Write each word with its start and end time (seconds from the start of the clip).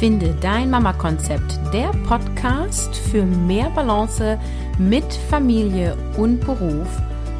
Finde 0.00 0.34
dein 0.40 0.70
Mama-Konzept, 0.70 1.60
der 1.74 1.88
Podcast 2.08 2.96
für 2.96 3.26
mehr 3.26 3.68
Balance 3.68 4.40
mit 4.78 5.04
Familie 5.28 5.94
und 6.16 6.40
Beruf. 6.40 6.88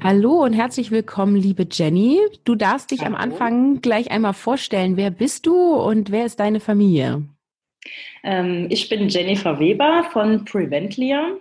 Hallo 0.00 0.44
und 0.44 0.52
herzlich 0.52 0.92
willkommen, 0.92 1.34
liebe 1.34 1.66
Jenny. 1.70 2.20
Du 2.44 2.54
darfst 2.54 2.92
dich 2.92 3.00
Hallo. 3.00 3.16
am 3.16 3.20
Anfang 3.20 3.80
gleich 3.80 4.12
einmal 4.12 4.32
vorstellen. 4.32 4.96
Wer 4.96 5.10
bist 5.10 5.44
du 5.44 5.74
und 5.74 6.12
wer 6.12 6.24
ist 6.24 6.38
deine 6.38 6.60
Familie? 6.60 7.24
Ähm, 8.22 8.68
ich 8.70 8.88
bin 8.88 9.08
Jennifer 9.08 9.58
Weber 9.58 10.04
von 10.12 10.44
Preventlia. 10.44 11.36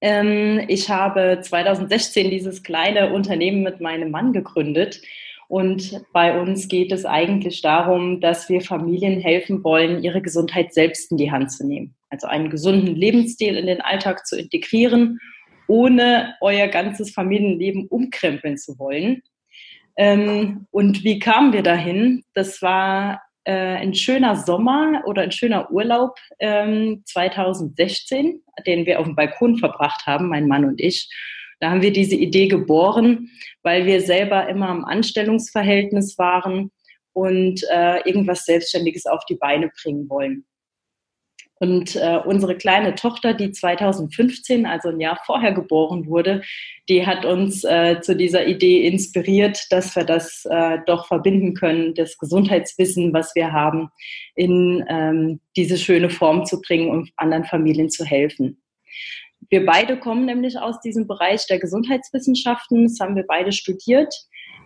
Ähm, 0.00 0.64
ich 0.66 0.90
habe 0.90 1.38
2016 1.40 2.28
dieses 2.28 2.64
kleine 2.64 3.12
Unternehmen 3.12 3.62
mit 3.62 3.80
meinem 3.80 4.10
Mann 4.10 4.32
gegründet. 4.32 5.00
Und 5.48 6.02
bei 6.12 6.40
uns 6.40 6.68
geht 6.68 6.92
es 6.92 7.04
eigentlich 7.04 7.62
darum, 7.62 8.20
dass 8.20 8.48
wir 8.48 8.60
Familien 8.60 9.20
helfen 9.20 9.62
wollen, 9.62 10.02
ihre 10.02 10.20
Gesundheit 10.20 10.74
selbst 10.74 11.10
in 11.10 11.16
die 11.16 11.30
Hand 11.30 11.52
zu 11.52 11.66
nehmen. 11.66 11.94
Also 12.10 12.26
einen 12.26 12.50
gesunden 12.50 12.94
Lebensstil 12.94 13.56
in 13.56 13.66
den 13.66 13.80
Alltag 13.80 14.26
zu 14.26 14.38
integrieren 14.38 15.18
ohne 15.68 16.34
euer 16.40 16.68
ganzes 16.68 17.10
Familienleben 17.12 17.86
umkrempeln 17.88 18.56
zu 18.56 18.78
wollen. 18.78 19.22
Ähm, 19.96 20.66
und 20.70 21.04
wie 21.04 21.18
kamen 21.18 21.52
wir 21.52 21.62
dahin? 21.62 22.24
Das 22.34 22.60
war 22.62 23.22
äh, 23.44 23.52
ein 23.52 23.94
schöner 23.94 24.36
Sommer 24.36 25.02
oder 25.06 25.22
ein 25.22 25.32
schöner 25.32 25.70
Urlaub 25.70 26.18
ähm, 26.38 27.02
2016, 27.06 28.42
den 28.66 28.86
wir 28.86 29.00
auf 29.00 29.06
dem 29.06 29.16
Balkon 29.16 29.56
verbracht 29.58 30.06
haben, 30.06 30.28
mein 30.28 30.46
Mann 30.46 30.64
und 30.64 30.80
ich. 30.80 31.10
Da 31.60 31.70
haben 31.70 31.82
wir 31.82 31.92
diese 31.92 32.16
Idee 32.16 32.48
geboren, 32.48 33.30
weil 33.62 33.86
wir 33.86 34.00
selber 34.00 34.48
immer 34.48 34.70
im 34.70 34.84
Anstellungsverhältnis 34.84 36.18
waren 36.18 36.70
und 37.12 37.62
äh, 37.72 38.00
irgendwas 38.08 38.44
Selbstständiges 38.44 39.06
auf 39.06 39.24
die 39.24 39.36
Beine 39.36 39.70
bringen 39.82 40.08
wollen. 40.08 40.44
Und 41.58 41.96
äh, 41.96 42.18
unsere 42.22 42.54
kleine 42.54 42.94
Tochter, 42.94 43.32
die 43.32 43.50
2015, 43.50 44.66
also 44.66 44.90
ein 44.90 45.00
Jahr 45.00 45.18
vorher 45.24 45.52
geboren 45.52 46.06
wurde, 46.06 46.42
die 46.88 47.06
hat 47.06 47.24
uns 47.24 47.64
äh, 47.64 48.00
zu 48.02 48.14
dieser 48.14 48.46
Idee 48.46 48.86
inspiriert, 48.86 49.66
dass 49.70 49.96
wir 49.96 50.04
das 50.04 50.44
äh, 50.50 50.78
doch 50.86 51.06
verbinden 51.06 51.54
können, 51.54 51.94
das 51.94 52.18
Gesundheitswissen, 52.18 53.14
was 53.14 53.34
wir 53.34 53.52
haben, 53.52 53.88
in 54.34 54.84
ähm, 54.88 55.40
diese 55.56 55.78
schöne 55.78 56.10
Form 56.10 56.44
zu 56.44 56.60
bringen 56.60 56.90
und 56.90 57.10
anderen 57.16 57.44
Familien 57.44 57.88
zu 57.88 58.04
helfen. 58.04 58.62
Wir 59.48 59.64
beide 59.64 59.98
kommen 59.98 60.24
nämlich 60.24 60.58
aus 60.58 60.80
diesem 60.80 61.06
Bereich 61.06 61.46
der 61.46 61.58
Gesundheitswissenschaften, 61.58 62.84
das 62.84 63.00
haben 63.00 63.16
wir 63.16 63.24
beide 63.26 63.52
studiert. 63.52 64.12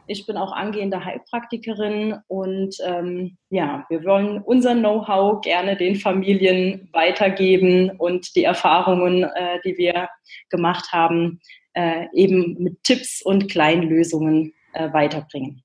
Ich 0.07 0.27
bin 0.27 0.37
auch 0.37 0.53
angehende 0.53 1.05
Heilpraktikerin 1.05 2.17
und 2.27 2.77
ähm, 2.85 3.37
ja, 3.51 3.85
wir 3.89 4.05
wollen 4.05 4.43
unser 4.43 4.75
Know-how 4.75 5.41
gerne 5.41 5.77
den 5.77 5.95
Familien 5.95 6.89
weitergeben 6.93 7.91
und 7.91 8.35
die 8.35 8.43
Erfahrungen, 8.43 9.23
äh, 9.23 9.61
die 9.65 9.77
wir 9.79 10.09
gemacht 10.49 10.91
haben, 10.91 11.41
äh, 11.75 12.07
eben 12.13 12.57
mit 12.59 12.83
Tipps 12.83 13.23
und 13.23 13.49
kleinen 13.51 13.89
Lösungen 13.89 14.53
äh, 14.73 14.93
weiterbringen. 14.93 15.63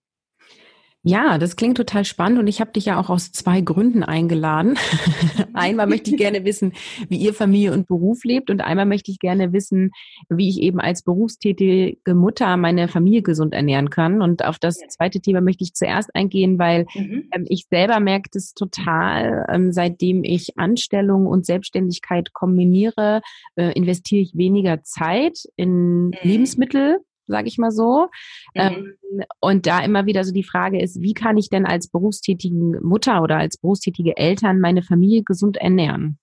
Ja, 1.07 1.37
das 1.37 1.55
klingt 1.55 1.77
total 1.77 2.03
spannend 2.03 2.39
und 2.39 2.47
ich 2.47 2.59
habe 2.59 2.71
dich 2.71 2.85
ja 2.85 2.99
auch 2.99 3.11
aus 3.11 3.31
zwei 3.31 3.61
Gründen 3.61 4.01
eingeladen. 4.01 4.75
einmal 5.53 5.85
möchte 5.85 6.09
ich 6.09 6.17
gerne 6.17 6.45
wissen, 6.45 6.73
wie 7.09 7.17
ihr 7.17 7.35
Familie 7.35 7.73
und 7.73 7.87
Beruf 7.87 8.23
lebt 8.23 8.49
und 8.49 8.61
einmal 8.61 8.87
möchte 8.87 9.11
ich 9.11 9.19
gerne 9.19 9.53
wissen, 9.53 9.91
wie 10.29 10.49
ich 10.49 10.59
eben 10.59 10.79
als 10.79 11.03
berufstätige 11.03 11.95
Mutter 12.15 12.57
meine 12.57 12.87
Familie 12.87 13.21
gesund 13.21 13.53
ernähren 13.53 13.91
kann. 13.91 14.23
Und 14.23 14.43
auf 14.43 14.57
das 14.57 14.79
zweite 14.89 15.19
Thema 15.21 15.41
möchte 15.41 15.63
ich 15.63 15.75
zuerst 15.75 16.09
eingehen, 16.15 16.57
weil 16.57 16.87
mhm. 16.95 17.29
ähm, 17.31 17.45
ich 17.49 17.67
selber 17.69 17.99
merke 17.99 18.31
das 18.33 18.55
total, 18.55 19.45
ähm, 19.47 19.71
seitdem 19.71 20.23
ich 20.23 20.57
Anstellung 20.57 21.27
und 21.27 21.45
Selbstständigkeit 21.45 22.33
kombiniere, 22.33 23.21
äh, 23.57 23.73
investiere 23.73 24.23
ich 24.23 24.35
weniger 24.35 24.81
Zeit 24.81 25.43
in 25.55 26.07
mhm. 26.07 26.13
Lebensmittel 26.23 26.97
sage 27.27 27.47
ich 27.47 27.57
mal 27.57 27.71
so. 27.71 28.09
Mhm. 28.53 28.61
Ähm, 28.61 28.93
und 29.39 29.65
da 29.65 29.83
immer 29.83 30.05
wieder 30.05 30.23
so 30.23 30.33
die 30.33 30.43
Frage 30.43 30.81
ist, 30.81 31.01
wie 31.01 31.13
kann 31.13 31.37
ich 31.37 31.49
denn 31.49 31.65
als 31.65 31.87
berufstätige 31.87 32.55
Mutter 32.81 33.21
oder 33.21 33.37
als 33.37 33.57
berufstätige 33.57 34.17
Eltern 34.17 34.59
meine 34.59 34.83
Familie 34.83 35.23
gesund 35.23 35.57
ernähren? 35.57 36.17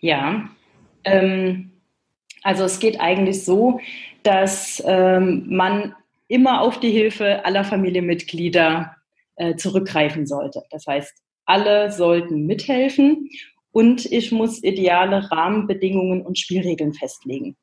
Ja, 0.00 0.48
ähm, 1.04 1.72
also 2.42 2.64
es 2.64 2.78
geht 2.78 3.00
eigentlich 3.00 3.44
so, 3.44 3.80
dass 4.22 4.82
ähm, 4.86 5.46
man 5.48 5.94
immer 6.28 6.60
auf 6.60 6.80
die 6.80 6.90
Hilfe 6.90 7.44
aller 7.44 7.64
Familienmitglieder 7.64 8.96
äh, 9.36 9.56
zurückgreifen 9.56 10.26
sollte. 10.26 10.62
Das 10.70 10.86
heißt, 10.86 11.12
alle 11.44 11.92
sollten 11.92 12.46
mithelfen 12.46 13.30
und 13.70 14.06
ich 14.06 14.32
muss 14.32 14.62
ideale 14.62 15.30
Rahmenbedingungen 15.30 16.24
und 16.24 16.38
Spielregeln 16.38 16.92
festlegen. 16.92 17.56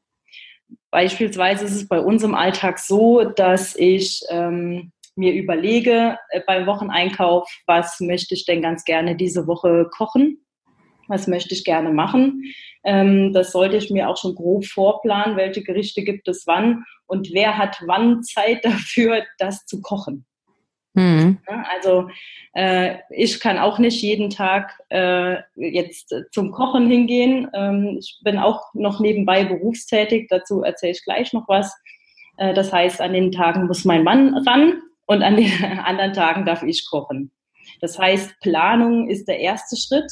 Beispielsweise 0.93 1.65
ist 1.65 1.73
es 1.73 1.87
bei 1.87 1.99
uns 1.99 2.21
im 2.21 2.35
Alltag 2.35 2.77
so, 2.77 3.23
dass 3.23 3.75
ich 3.75 4.21
ähm, 4.29 4.91
mir 5.15 5.33
überlege 5.33 6.19
äh, 6.29 6.41
beim 6.45 6.67
Wocheneinkauf, 6.67 7.49
was 7.65 7.99
möchte 7.99 8.35
ich 8.35 8.45
denn 8.45 8.61
ganz 8.61 8.83
gerne 8.83 9.15
diese 9.15 9.47
Woche 9.47 9.89
kochen, 9.89 10.45
was 11.07 11.25
möchte 11.25 11.55
ich 11.55 11.63
gerne 11.63 11.89
machen. 11.89 12.43
Ähm, 12.83 13.33
das 13.33 13.53
sollte 13.53 13.75
ich 13.75 13.89
mir 13.89 14.07
auch 14.07 14.17
schon 14.17 14.35
grob 14.35 14.67
vorplanen, 14.67 15.35
welche 15.35 15.63
Gerichte 15.63 16.03
gibt 16.03 16.27
es 16.27 16.45
wann 16.45 16.83
und 17.07 17.31
wer 17.33 17.57
hat 17.57 17.81
wann 17.87 18.21
Zeit 18.21 18.63
dafür, 18.63 19.23
das 19.39 19.65
zu 19.65 19.81
kochen. 19.81 20.27
Mhm. 20.93 21.39
Also 21.71 22.09
äh, 22.53 22.97
ich 23.09 23.39
kann 23.39 23.57
auch 23.57 23.79
nicht 23.79 24.01
jeden 24.01 24.29
Tag 24.29 24.79
äh, 24.89 25.37
jetzt 25.55 26.13
zum 26.31 26.51
Kochen 26.51 26.87
hingehen. 26.87 27.49
Ähm, 27.53 27.97
ich 27.99 28.19
bin 28.23 28.37
auch 28.37 28.73
noch 28.73 28.99
nebenbei 28.99 29.43
berufstätig, 29.43 30.27
dazu 30.29 30.61
erzähle 30.61 30.91
ich 30.91 31.03
gleich 31.03 31.33
noch 31.33 31.47
was. 31.47 31.75
Äh, 32.37 32.53
das 32.53 32.71
heißt, 32.71 33.01
an 33.01 33.13
den 33.13 33.31
Tagen 33.31 33.65
muss 33.65 33.85
mein 33.85 34.03
Mann 34.03 34.35
ran 34.45 34.81
und 35.07 35.23
an 35.23 35.35
den 35.35 35.51
anderen 35.83 36.13
Tagen 36.13 36.45
darf 36.45 36.61
ich 36.63 36.87
kochen. 36.89 37.31
Das 37.81 37.97
heißt, 37.97 38.39
Planung 38.41 39.09
ist 39.09 39.27
der 39.27 39.39
erste 39.39 39.75
Schritt 39.75 40.11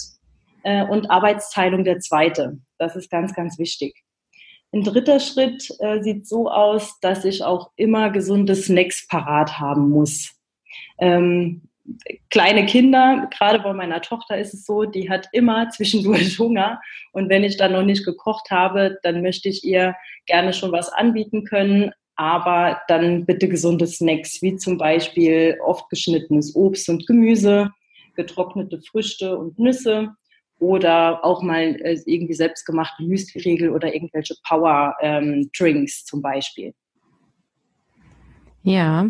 äh, 0.63 0.83
und 0.85 1.11
Arbeitsteilung 1.11 1.83
der 1.83 1.99
zweite. 1.99 2.57
Das 2.79 2.95
ist 2.95 3.11
ganz, 3.11 3.35
ganz 3.35 3.59
wichtig. 3.59 3.95
Ein 4.73 4.83
dritter 4.83 5.19
Schritt 5.19 5.69
äh, 5.79 6.01
sieht 6.01 6.27
so 6.27 6.49
aus, 6.49 6.97
dass 7.01 7.25
ich 7.25 7.43
auch 7.43 7.71
immer 7.75 8.09
gesunde 8.09 8.55
Snacks 8.55 9.05
parat 9.07 9.59
haben 9.59 9.89
muss. 9.89 10.40
Ähm, 10.99 11.61
kleine 12.29 12.65
Kinder, 12.65 13.29
gerade 13.37 13.59
bei 13.59 13.73
meiner 13.73 14.01
Tochter 14.01 14.37
ist 14.37 14.53
es 14.53 14.65
so, 14.65 14.83
die 14.83 15.09
hat 15.09 15.27
immer 15.31 15.69
zwischendurch 15.69 16.37
Hunger. 16.39 16.81
Und 17.11 17.29
wenn 17.29 17.43
ich 17.43 17.57
dann 17.57 17.73
noch 17.73 17.83
nicht 17.83 18.05
gekocht 18.05 18.51
habe, 18.51 18.97
dann 19.03 19.21
möchte 19.21 19.49
ich 19.49 19.63
ihr 19.63 19.95
gerne 20.25 20.53
schon 20.53 20.71
was 20.71 20.89
anbieten 20.89 21.43
können. 21.43 21.91
Aber 22.15 22.81
dann 22.87 23.25
bitte 23.25 23.47
gesunde 23.47 23.87
Snacks, 23.87 24.41
wie 24.41 24.55
zum 24.57 24.77
Beispiel 24.77 25.57
oft 25.63 25.89
geschnittenes 25.89 26.55
Obst 26.55 26.87
und 26.89 27.07
Gemüse, 27.07 27.71
getrocknete 28.15 28.79
Früchte 28.81 29.37
und 29.37 29.57
Nüsse 29.57 30.09
oder 30.59 31.25
auch 31.25 31.41
mal 31.41 31.75
äh, 31.81 31.99
irgendwie 32.05 32.35
selbstgemachte 32.35 33.03
Müsli-Riegel 33.03 33.71
oder 33.71 33.93
irgendwelche 33.93 34.35
Power-Drinks 34.47 36.01
ähm, 36.01 36.05
zum 36.05 36.21
Beispiel. 36.21 36.73
Ja, 38.61 39.09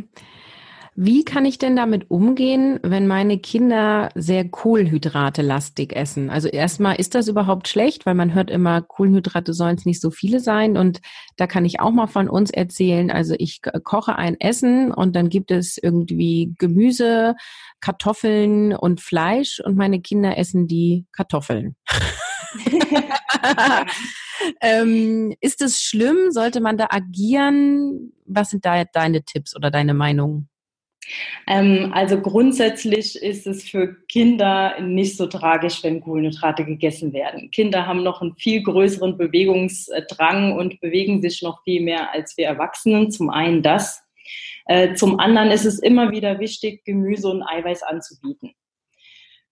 wie 0.96 1.24
kann 1.24 1.46
ich 1.46 1.58
denn 1.58 1.78
damit 1.78 2.12
umgehen, 2.12 2.78
wenn 2.84 3.08
meine 3.08 3.40
Kinder 3.40 4.10
sehr 4.14 4.50
Kohlenhydrate-lastig 4.50 5.96
essen? 5.96 6.30
Also 6.30 6.50
erstmal, 6.50 6.98
ist 6.98 7.16
das 7.16 7.30
überhaupt 7.30 7.70
schlecht? 7.70 8.06
Weil 8.06 8.16
man 8.16 8.34
hört 8.34 8.52
immer, 8.52 8.82
Kohlenhydrate 8.82 9.54
sollen 9.54 9.78
es 9.78 9.86
nicht 9.86 10.02
so 10.02 10.12
viele 10.12 10.42
sein. 10.42 10.76
Und 10.76 11.00
da 11.38 11.48
kann 11.48 11.64
ich 11.64 11.80
auch 11.80 11.92
mal 11.92 12.08
von 12.08 12.28
uns 12.28 12.52
erzählen. 12.52 13.10
Also 13.10 13.36
ich 13.38 13.62
koche 13.84 14.18
ein 14.18 14.38
Essen 14.42 14.92
und 14.92 15.16
dann 15.16 15.30
gibt 15.30 15.50
es 15.52 15.78
irgendwie 15.78 16.54
Gemüse, 16.58 17.36
Kartoffeln 17.80 18.76
und 18.76 19.00
Fleisch 19.00 19.62
und 19.64 19.78
meine 19.78 20.02
Kinder 20.02 20.38
essen 20.38 20.68
die 20.68 21.06
Kartoffeln. 21.14 21.78
ähm, 24.62 25.34
ist 25.40 25.62
es 25.62 25.80
schlimm? 25.80 26.32
Sollte 26.32 26.60
man 26.60 26.78
da 26.78 26.88
agieren? 26.90 28.12
Was 28.26 28.50
sind 28.50 28.66
da 28.66 28.84
deine 28.84 29.24
Tipps 29.24 29.56
oder 29.56 29.72
deine 29.72 29.94
Meinung? 29.94 30.50
Ähm, 31.48 31.92
also 31.94 32.22
grundsätzlich 32.22 33.22
ist 33.22 33.48
es 33.48 33.64
für 33.64 33.96
Kinder 34.08 34.80
nicht 34.80 35.18
so 35.18 35.28
tragisch, 35.28 35.84
wenn 35.84 36.02
Kohlenhydrate 36.02 36.66
gegessen 36.66 37.14
werden. 37.14 37.52
Kinder 37.52 37.88
haben 37.88 38.04
noch 38.04 38.22
einen 38.22 38.36
viel 38.36 38.62
größeren 38.64 39.18
Bewegungsdrang 39.18 40.54
und 40.58 40.80
bewegen 40.80 41.22
sich 41.22 41.42
noch 41.42 41.64
viel 41.64 41.82
mehr 41.82 42.14
als 42.14 42.38
wir 42.38 42.48
Erwachsenen. 42.48 43.12
Zum 43.12 43.30
einen 43.30 43.64
das. 43.64 44.04
Äh, 44.66 44.94
zum 44.94 45.20
anderen 45.20 45.52
ist 45.52 45.66
es 45.66 45.80
immer 45.80 46.12
wieder 46.12 46.40
wichtig, 46.40 46.86
Gemüse 46.86 47.28
und 47.30 47.44
Eiweiß 47.44 47.84
anzubieten. 47.84 48.54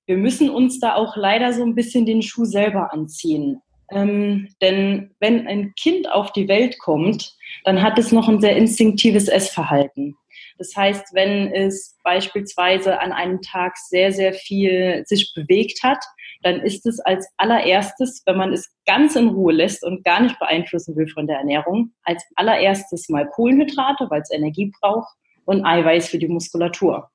Wir 0.06 0.18
müssen 0.18 0.50
uns 0.50 0.80
da 0.80 0.96
auch 0.96 1.16
leider 1.16 1.54
so 1.54 1.64
ein 1.64 1.76
bisschen 1.76 2.06
den 2.06 2.22
Schuh 2.22 2.46
selber 2.46 2.94
anziehen. 2.94 3.62
Ähm, 3.92 4.50
denn 4.62 5.12
wenn 5.20 5.48
ein 5.48 5.74
Kind 5.76 6.12
auf 6.12 6.32
die 6.32 6.48
Welt 6.48 6.80
kommt, 6.80 7.36
dann 7.64 7.82
hat 7.82 7.98
es 7.98 8.12
noch 8.12 8.28
ein 8.30 8.40
sehr 8.40 8.56
instinktives 8.56 9.28
Essverhalten. 9.28 10.16
Das 10.60 10.76
heißt, 10.76 11.14
wenn 11.14 11.54
es 11.54 11.98
beispielsweise 12.04 13.00
an 13.00 13.14
einem 13.14 13.42
Tag 13.42 13.78
sehr, 13.78 14.12
sehr 14.12 14.34
viel 14.34 15.04
sich 15.06 15.34
bewegt 15.34 15.82
hat, 15.84 16.04
dann 16.42 16.62
ist 16.62 16.86
es 16.86 17.00
als 17.00 17.28
allererstes, 17.38 18.22
wenn 18.26 18.38
man 18.38 18.52
es 18.52 18.70
ganz 18.86 19.16
in 19.16 19.30
Ruhe 19.30 19.54
lässt 19.54 19.84
und 19.84 20.04
gar 20.04 20.22
nicht 20.22 20.38
beeinflussen 20.38 20.96
will 20.98 21.08
von 21.08 21.28
der 21.28 21.38
Ernährung, 21.38 21.94
als 22.04 22.24
allererstes 22.36 23.08
mal 23.08 23.28
Kohlenhydrate, 23.28 24.08
weil 24.10 24.22
es 24.22 24.32
Energie 24.32 24.72
braucht 24.82 25.10
und 25.46 25.66
Eiweiß 25.66 26.10
für 26.10 26.20
die 26.20 26.28
Muskulatur. 26.28 27.10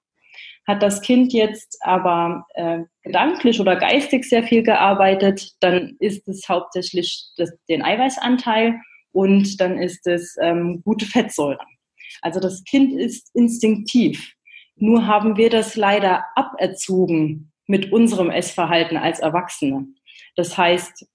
Hat 0.67 0.83
das 0.83 1.03
Kind 1.03 1.35
jetzt 1.35 1.77
aber 1.83 2.47
äh, 2.55 2.81
gedanklich 3.03 3.61
oder 3.61 3.77
geistig 3.77 4.25
sehr 4.25 4.43
viel 4.43 4.63
gearbeitet, 4.63 5.53
dann 5.61 5.97
ist 6.01 6.27
es 6.29 6.49
hauptsächlich 6.49 7.27
das, 7.37 7.53
den 7.69 7.83
Eiweißanteil 7.83 8.81
und 9.13 9.61
dann 9.61 9.79
ist 9.79 10.07
es 10.07 10.37
ähm, 10.41 10.81
gute 10.83 11.05
Fettsäuren. 11.05 11.67
Also 12.25 12.41
das 12.41 12.65
Kind 12.65 12.99
ist 12.99 13.31
instinktiv. 13.35 14.33
Nur 14.77 15.07
haben 15.07 15.37
wir 15.37 15.51
das 15.51 15.77
leider 15.77 16.25
aberzogen 16.35 17.53
mit 17.67 17.93
unserem 17.93 18.31
Essverhalten 18.31 18.97
als 18.97 19.21
Erwachsene. 19.21 19.87
Das 20.37 20.57
heißt, 20.57 21.07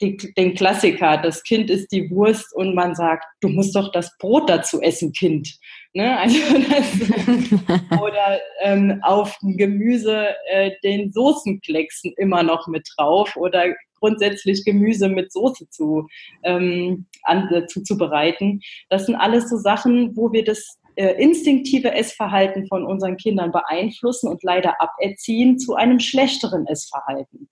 die, 0.00 0.16
den 0.36 0.54
Klassiker, 0.54 1.16
das 1.16 1.42
Kind 1.42 1.68
ist 1.70 1.90
die 1.90 2.10
Wurst 2.10 2.54
und 2.54 2.74
man 2.74 2.94
sagt, 2.94 3.24
du 3.40 3.48
musst 3.48 3.74
doch 3.74 3.90
das 3.92 4.16
Brot 4.18 4.48
dazu 4.48 4.80
essen, 4.80 5.12
Kind. 5.12 5.58
Ne? 5.94 6.16
Also 6.18 6.38
das, 6.70 8.00
oder 8.00 8.40
ähm, 8.62 9.00
auf 9.02 9.36
dem 9.38 9.56
Gemüse 9.56 10.28
äh, 10.50 10.72
den 10.84 11.10
Soßenklecksen 11.10 12.12
immer 12.18 12.42
noch 12.42 12.68
mit 12.68 12.86
drauf 12.96 13.36
oder 13.36 13.74
grundsätzlich 13.98 14.64
Gemüse 14.64 15.08
mit 15.08 15.32
Soße 15.32 15.68
zu, 15.70 16.06
ähm, 16.42 17.06
an, 17.22 17.52
äh, 17.52 17.66
zuzubereiten. 17.66 18.60
Das 18.88 19.06
sind 19.06 19.16
alles 19.16 19.50
so 19.50 19.56
Sachen, 19.56 20.16
wo 20.16 20.32
wir 20.32 20.44
das 20.44 20.78
äh, 20.96 21.22
instinktive 21.22 21.92
Essverhalten 21.92 22.66
von 22.66 22.84
unseren 22.84 23.16
Kindern 23.16 23.52
beeinflussen 23.52 24.28
und 24.28 24.42
leider 24.42 24.80
aberziehen 24.80 25.58
zu 25.58 25.76
einem 25.76 26.00
schlechteren 26.00 26.66
Essverhalten. 26.66 27.48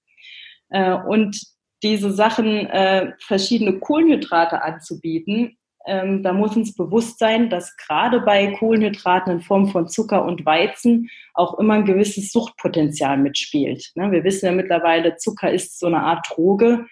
Äh, 0.70 0.94
und 0.94 1.40
diese 1.82 2.10
Sachen, 2.12 2.66
äh, 2.66 3.12
verschiedene 3.20 3.78
Kohlenhydrate 3.78 4.62
anzubieten, 4.62 5.56
ähm, 5.87 6.23
da 6.23 6.33
muss 6.33 6.56
uns 6.56 6.75
bewusst 6.75 7.19
sein, 7.19 7.49
dass 7.49 7.77
gerade 7.77 8.21
bei 8.21 8.53
Kohlenhydraten 8.59 9.33
in 9.33 9.41
Form 9.41 9.69
von 9.69 9.88
Zucker 9.88 10.25
und 10.25 10.44
Weizen 10.44 11.09
auch 11.35 11.59
immer 11.59 11.75
ein 11.75 11.85
gewisses 11.85 12.33
Suchtpotenzial 12.33 13.17
mitspielt. 13.19 13.93
Ne? 13.94 14.11
Wir 14.11 14.25
wissen 14.25 14.47
ja 14.47 14.53
mittlerweile, 14.53 15.17
Zucker 15.17 15.50
ist 15.50 15.79
so 15.79 15.87
eine 15.87 16.03
Art 16.03 16.27
Droge. 16.29 16.87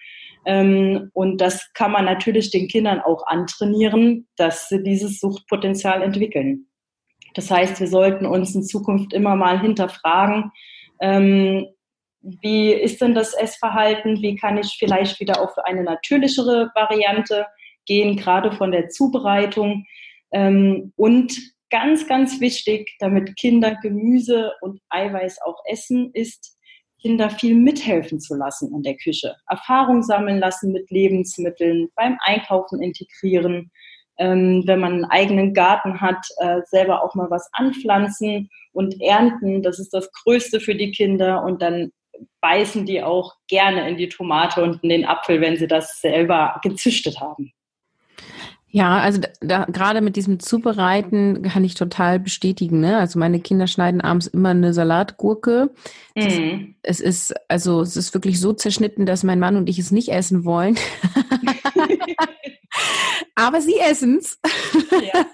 Ähm, 0.45 1.09
und 1.13 1.41
das 1.41 1.73
kann 1.73 1.91
man 1.91 2.05
natürlich 2.05 2.51
den 2.51 2.67
Kindern 2.67 3.01
auch 3.01 3.27
antrainieren, 3.27 4.27
dass 4.37 4.69
sie 4.69 4.81
dieses 4.81 5.19
Suchtpotenzial 5.19 6.01
entwickeln. 6.01 6.67
Das 7.33 7.51
heißt, 7.51 7.79
wir 7.81 7.87
sollten 7.87 8.25
uns 8.25 8.55
in 8.55 8.63
Zukunft 8.63 9.11
immer 9.11 9.35
mal 9.35 9.59
hinterfragen, 9.59 10.51
ähm, 11.01 11.67
wie 12.21 12.71
ist 12.71 13.01
denn 13.01 13.13
das 13.13 13.33
Essverhalten? 13.33 14.21
Wie 14.21 14.35
kann 14.35 14.57
ich 14.57 14.77
vielleicht 14.79 15.19
wieder 15.19 15.41
auf 15.41 15.51
eine 15.63 15.83
natürlichere 15.83 16.71
Variante 16.73 17.45
gehen, 17.85 18.17
gerade 18.17 18.51
von 18.51 18.71
der 18.71 18.89
Zubereitung. 18.89 19.85
Ähm, 20.31 20.93
und 20.95 21.35
ganz, 21.69 22.07
ganz 22.07 22.39
wichtig, 22.39 22.89
damit 22.99 23.35
Kinder 23.37 23.75
Gemüse 23.81 24.53
und 24.61 24.79
Eiweiß 24.89 25.39
auch 25.45 25.61
essen, 25.65 26.11
ist, 26.13 26.55
Kinder 27.01 27.29
viel 27.29 27.53
mithelfen 27.53 28.19
zu 28.19 28.35
lassen 28.35 28.73
in 28.73 28.81
der 28.81 28.95
Küche. 28.95 29.35
Erfahrung 29.47 30.01
sammeln 30.01 30.39
lassen 30.39 30.71
mit 30.71 30.89
Lebensmitteln, 30.89 31.89
beim 31.95 32.17
Einkaufen 32.21 32.81
integrieren. 32.81 33.71
Ähm, 34.17 34.63
wenn 34.65 34.79
man 34.79 34.93
einen 34.93 35.05
eigenen 35.05 35.53
Garten 35.53 36.01
hat, 36.01 36.25
äh, 36.37 36.61
selber 36.65 37.03
auch 37.03 37.13
mal 37.13 37.29
was 37.29 37.47
anpflanzen 37.51 38.49
und 38.71 38.99
ernten. 39.01 39.61
Das 39.61 39.77
ist 39.77 39.93
das 39.93 40.11
Größte 40.13 40.59
für 40.59 40.73
die 40.73 40.91
Kinder. 40.91 41.43
Und 41.43 41.61
dann 41.61 41.91
beißen 42.41 42.85
die 42.85 43.03
auch 43.03 43.35
gerne 43.47 43.87
in 43.89 43.97
die 43.97 44.09
Tomate 44.09 44.63
und 44.63 44.81
in 44.83 44.89
den 44.89 45.05
Apfel, 45.05 45.41
wenn 45.41 45.57
sie 45.57 45.67
das 45.67 45.99
selber 46.01 46.59
gezüchtet 46.63 47.19
haben. 47.19 47.51
Ja, 48.75 48.97
also 48.97 49.21
da, 49.39 49.63
gerade 49.71 50.01
mit 50.01 50.17
diesem 50.17 50.41
Zubereiten 50.41 51.43
kann 51.43 51.63
ich 51.63 51.75
total 51.75 52.19
bestätigen. 52.19 52.81
Ne? 52.81 52.97
Also 52.97 53.17
meine 53.17 53.39
Kinder 53.39 53.67
schneiden 53.67 54.01
abends 54.01 54.27
immer 54.27 54.49
eine 54.49 54.73
Salatgurke. 54.73 55.69
Mhm. 56.13 56.75
Es 56.81 56.99
ist 56.99 57.33
also 57.47 57.79
es 57.79 57.95
ist 57.95 58.13
wirklich 58.13 58.37
so 58.41 58.51
zerschnitten, 58.51 59.05
dass 59.05 59.23
mein 59.23 59.39
Mann 59.39 59.55
und 59.55 59.69
ich 59.69 59.79
es 59.79 59.91
nicht 59.91 60.09
essen 60.09 60.43
wollen. 60.43 60.75
aber 63.35 63.61
sie 63.61 63.77
essen's. 63.77 64.39
Ja. 64.91 65.25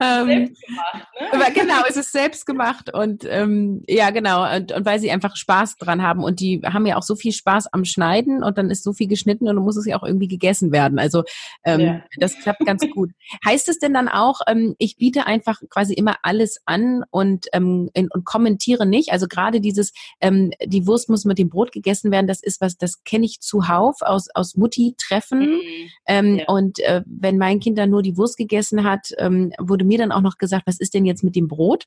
ähm, 0.00 0.54
selbstgemacht, 0.54 1.14
ne? 1.20 1.52
Genau, 1.54 1.82
es 1.88 1.96
ist 1.96 2.12
selbst 2.12 2.46
gemacht 2.46 2.92
und 2.92 3.26
ähm, 3.28 3.82
ja, 3.86 4.10
genau. 4.10 4.50
Und, 4.56 4.72
und 4.72 4.86
weil 4.86 4.98
sie 4.98 5.10
einfach 5.10 5.36
Spaß 5.36 5.76
dran 5.76 6.02
haben 6.02 6.24
und 6.24 6.40
die 6.40 6.62
haben 6.64 6.86
ja 6.86 6.96
auch 6.96 7.02
so 7.02 7.14
viel 7.14 7.32
Spaß 7.32 7.72
am 7.72 7.84
Schneiden 7.84 8.42
und 8.42 8.56
dann 8.56 8.70
ist 8.70 8.82
so 8.82 8.92
viel 8.92 9.08
geschnitten 9.08 9.46
und 9.46 9.56
dann 9.56 9.64
muss 9.64 9.76
es 9.76 9.86
ja 9.86 9.98
auch 9.98 10.04
irgendwie 10.04 10.28
gegessen 10.28 10.72
werden. 10.72 10.98
Also 10.98 11.24
ähm, 11.64 11.80
ja. 11.80 12.02
das 12.16 12.38
klappt 12.38 12.64
ganz 12.64 12.82
gut. 12.90 13.10
heißt 13.44 13.68
es 13.68 13.78
denn 13.78 13.92
dann 13.92 14.08
auch, 14.08 14.40
ähm, 14.46 14.74
ich 14.78 14.96
biete 14.96 15.26
einfach 15.26 15.60
quasi 15.68 15.92
immer 15.92 16.16
alles 16.22 16.60
an 16.64 17.04
und, 17.10 17.46
ähm, 17.52 17.90
in, 17.92 18.08
und 18.10 18.24
kommentiere 18.24 18.86
nicht? 18.86 19.12
Also 19.12 19.28
gerade 19.28 19.60
dieses, 19.60 19.92
ähm, 20.20 20.50
die 20.64 20.86
Wurst 20.86 21.10
muss 21.10 21.24
mit 21.24 21.38
dem 21.38 21.50
Brot 21.50 21.72
gegessen 21.72 22.10
werden, 22.10 22.26
das 22.26 22.42
ist 22.42 22.60
was, 22.60 22.78
das 22.78 23.04
kenne 23.04 23.26
ich 23.26 23.40
zuhauf 23.40 23.96
aus, 24.00 24.28
aus 24.34 24.56
Mutti-Treffen. 24.56 25.40
Mhm. 25.40 25.60
Ähm, 26.06 26.36
ja. 26.36 26.44
Und 26.48 26.78
äh, 26.80 27.01
wenn 27.06 27.38
mein 27.38 27.60
Kind 27.60 27.78
dann 27.78 27.90
nur 27.90 28.02
die 28.02 28.16
Wurst 28.16 28.36
gegessen 28.36 28.84
hat, 28.84 29.12
ähm, 29.18 29.52
wurde 29.58 29.84
mir 29.84 29.98
dann 29.98 30.12
auch 30.12 30.20
noch 30.20 30.38
gesagt, 30.38 30.66
was 30.66 30.80
ist 30.80 30.94
denn 30.94 31.04
jetzt 31.04 31.24
mit 31.24 31.36
dem 31.36 31.48
Brot? 31.48 31.84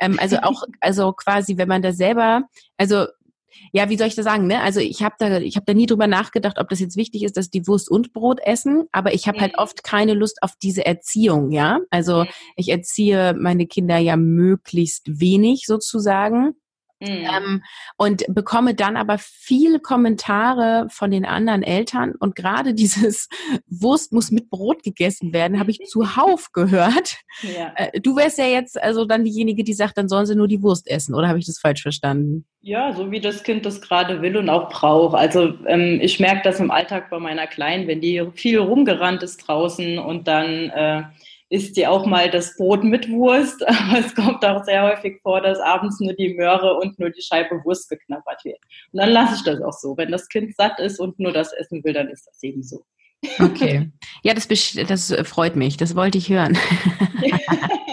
Ähm, 0.00 0.18
also 0.20 0.38
auch, 0.38 0.62
also 0.80 1.12
quasi, 1.12 1.56
wenn 1.56 1.68
man 1.68 1.82
da 1.82 1.92
selber, 1.92 2.42
also 2.76 3.06
ja, 3.72 3.88
wie 3.88 3.96
soll 3.96 4.08
ich 4.08 4.14
das 4.14 4.24
sagen? 4.24 4.46
Ne? 4.46 4.60
Also 4.60 4.80
ich 4.80 5.02
habe 5.02 5.14
da, 5.18 5.38
ich 5.38 5.56
habe 5.56 5.66
da 5.66 5.74
nie 5.74 5.86
drüber 5.86 6.06
nachgedacht, 6.06 6.58
ob 6.58 6.68
das 6.68 6.80
jetzt 6.80 6.96
wichtig 6.96 7.22
ist, 7.22 7.36
dass 7.36 7.50
die 7.50 7.66
Wurst 7.66 7.90
und 7.90 8.12
Brot 8.12 8.40
essen. 8.44 8.84
Aber 8.92 9.14
ich 9.14 9.28
habe 9.28 9.40
halt 9.40 9.58
oft 9.58 9.84
keine 9.84 10.14
Lust 10.14 10.42
auf 10.42 10.52
diese 10.62 10.84
Erziehung. 10.84 11.50
Ja, 11.50 11.80
also 11.90 12.24
ich 12.56 12.68
erziehe 12.68 13.34
meine 13.38 13.66
Kinder 13.66 13.98
ja 13.98 14.16
möglichst 14.16 15.20
wenig 15.20 15.66
sozusagen. 15.66 16.54
Mhm. 17.00 17.08
Ähm, 17.08 17.62
und 17.96 18.24
bekomme 18.28 18.74
dann 18.74 18.96
aber 18.96 19.18
viele 19.18 19.80
Kommentare 19.80 20.86
von 20.90 21.10
den 21.10 21.24
anderen 21.24 21.62
Eltern 21.62 22.14
und 22.18 22.36
gerade 22.36 22.74
dieses 22.74 23.28
Wurst 23.66 24.12
muss 24.12 24.30
mit 24.30 24.50
Brot 24.50 24.82
gegessen 24.82 25.32
werden, 25.32 25.58
habe 25.58 25.70
ich 25.70 25.78
zuhauf 25.86 26.48
gehört. 26.52 27.16
Ja. 27.42 27.72
Äh, 27.76 28.00
du 28.00 28.16
wärst 28.16 28.38
ja 28.38 28.46
jetzt 28.46 28.80
also 28.80 29.04
dann 29.04 29.24
diejenige, 29.24 29.64
die 29.64 29.74
sagt, 29.74 29.98
dann 29.98 30.08
sollen 30.08 30.26
sie 30.26 30.36
nur 30.36 30.48
die 30.48 30.62
Wurst 30.62 30.88
essen, 30.88 31.14
oder 31.14 31.28
habe 31.28 31.38
ich 31.38 31.46
das 31.46 31.58
falsch 31.58 31.82
verstanden? 31.82 32.46
Ja, 32.60 32.94
so 32.94 33.10
wie 33.10 33.20
das 33.20 33.42
Kind 33.42 33.66
das 33.66 33.82
gerade 33.82 34.22
will 34.22 34.38
und 34.38 34.48
auch 34.48 34.70
braucht. 34.70 35.16
Also 35.16 35.54
ähm, 35.66 35.98
ich 36.00 36.18
merke 36.18 36.40
das 36.44 36.60
im 36.60 36.70
Alltag 36.70 37.10
bei 37.10 37.18
meiner 37.18 37.46
Kleinen, 37.46 37.86
wenn 37.86 38.00
die 38.00 38.26
viel 38.34 38.58
rumgerannt 38.58 39.22
ist 39.22 39.46
draußen 39.46 39.98
und 39.98 40.26
dann 40.28 40.70
äh, 40.70 41.02
isst 41.54 41.76
die 41.76 41.86
auch 41.86 42.04
mal 42.04 42.28
das 42.30 42.56
Brot 42.56 42.82
mit 42.82 43.08
Wurst, 43.08 43.62
aber 43.68 43.98
es 44.00 44.14
kommt 44.14 44.44
auch 44.44 44.64
sehr 44.64 44.82
häufig 44.82 45.20
vor, 45.22 45.40
dass 45.40 45.60
abends 45.60 46.00
nur 46.00 46.12
die 46.12 46.34
Möhre 46.34 46.74
und 46.74 46.98
nur 46.98 47.10
die 47.10 47.22
Scheibe 47.22 47.64
Wurst 47.64 47.88
geknabbert 47.88 48.44
wird. 48.44 48.58
Und 48.92 49.00
dann 49.00 49.10
lasse 49.10 49.36
ich 49.36 49.44
das 49.44 49.62
auch 49.62 49.72
so. 49.72 49.96
Wenn 49.96 50.10
das 50.10 50.28
Kind 50.28 50.54
satt 50.56 50.80
ist 50.80 50.98
und 50.98 51.18
nur 51.20 51.32
das 51.32 51.52
essen 51.52 51.82
will, 51.84 51.92
dann 51.92 52.08
ist 52.08 52.26
das 52.26 52.42
eben 52.42 52.62
so. 52.62 52.84
Okay. 53.38 53.90
Ja, 54.22 54.34
das, 54.34 54.48
das 54.48 55.14
freut 55.22 55.56
mich. 55.56 55.76
Das 55.76 55.94
wollte 55.94 56.18
ich 56.18 56.28
hören. 56.28 56.58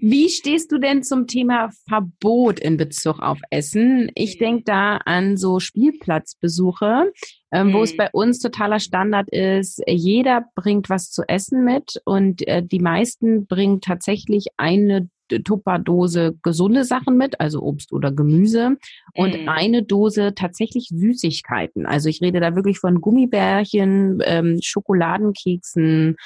Wie 0.00 0.28
stehst 0.28 0.72
du 0.72 0.78
denn 0.78 1.02
zum 1.02 1.26
Thema 1.26 1.70
Verbot 1.88 2.60
in 2.60 2.76
Bezug 2.76 3.20
auf 3.20 3.38
Essen? 3.50 4.10
Ich 4.14 4.36
mhm. 4.36 4.44
denke 4.44 4.62
da 4.64 4.96
an 4.98 5.36
so 5.36 5.60
Spielplatzbesuche, 5.60 7.12
ähm, 7.52 7.68
mhm. 7.68 7.72
wo 7.72 7.82
es 7.82 7.92
mhm. 7.92 7.98
bei 7.98 8.10
uns 8.12 8.38
totaler 8.40 8.80
Standard 8.80 9.28
ist, 9.30 9.82
jeder 9.86 10.44
bringt 10.54 10.90
was 10.90 11.10
zu 11.10 11.22
essen 11.26 11.64
mit 11.64 12.00
und 12.04 12.46
äh, 12.46 12.62
die 12.62 12.80
meisten 12.80 13.46
bringen 13.46 13.80
tatsächlich 13.80 14.46
eine 14.56 15.08
Tupperdose 15.44 16.36
gesunde 16.42 16.84
Sachen 16.84 17.16
mit, 17.16 17.40
also 17.40 17.60
Obst 17.60 17.92
oder 17.92 18.10
Gemüse 18.10 18.76
und 19.14 19.44
mm. 19.44 19.48
eine 19.48 19.82
Dose 19.82 20.34
tatsächlich 20.34 20.88
Süßigkeiten. 20.88 21.86
Also 21.86 22.08
ich 22.08 22.22
rede 22.22 22.40
da 22.40 22.56
wirklich 22.56 22.78
von 22.78 23.00
Gummibärchen, 23.00 24.20
ähm, 24.24 24.58
Schokoladenkeksen, 24.62 26.16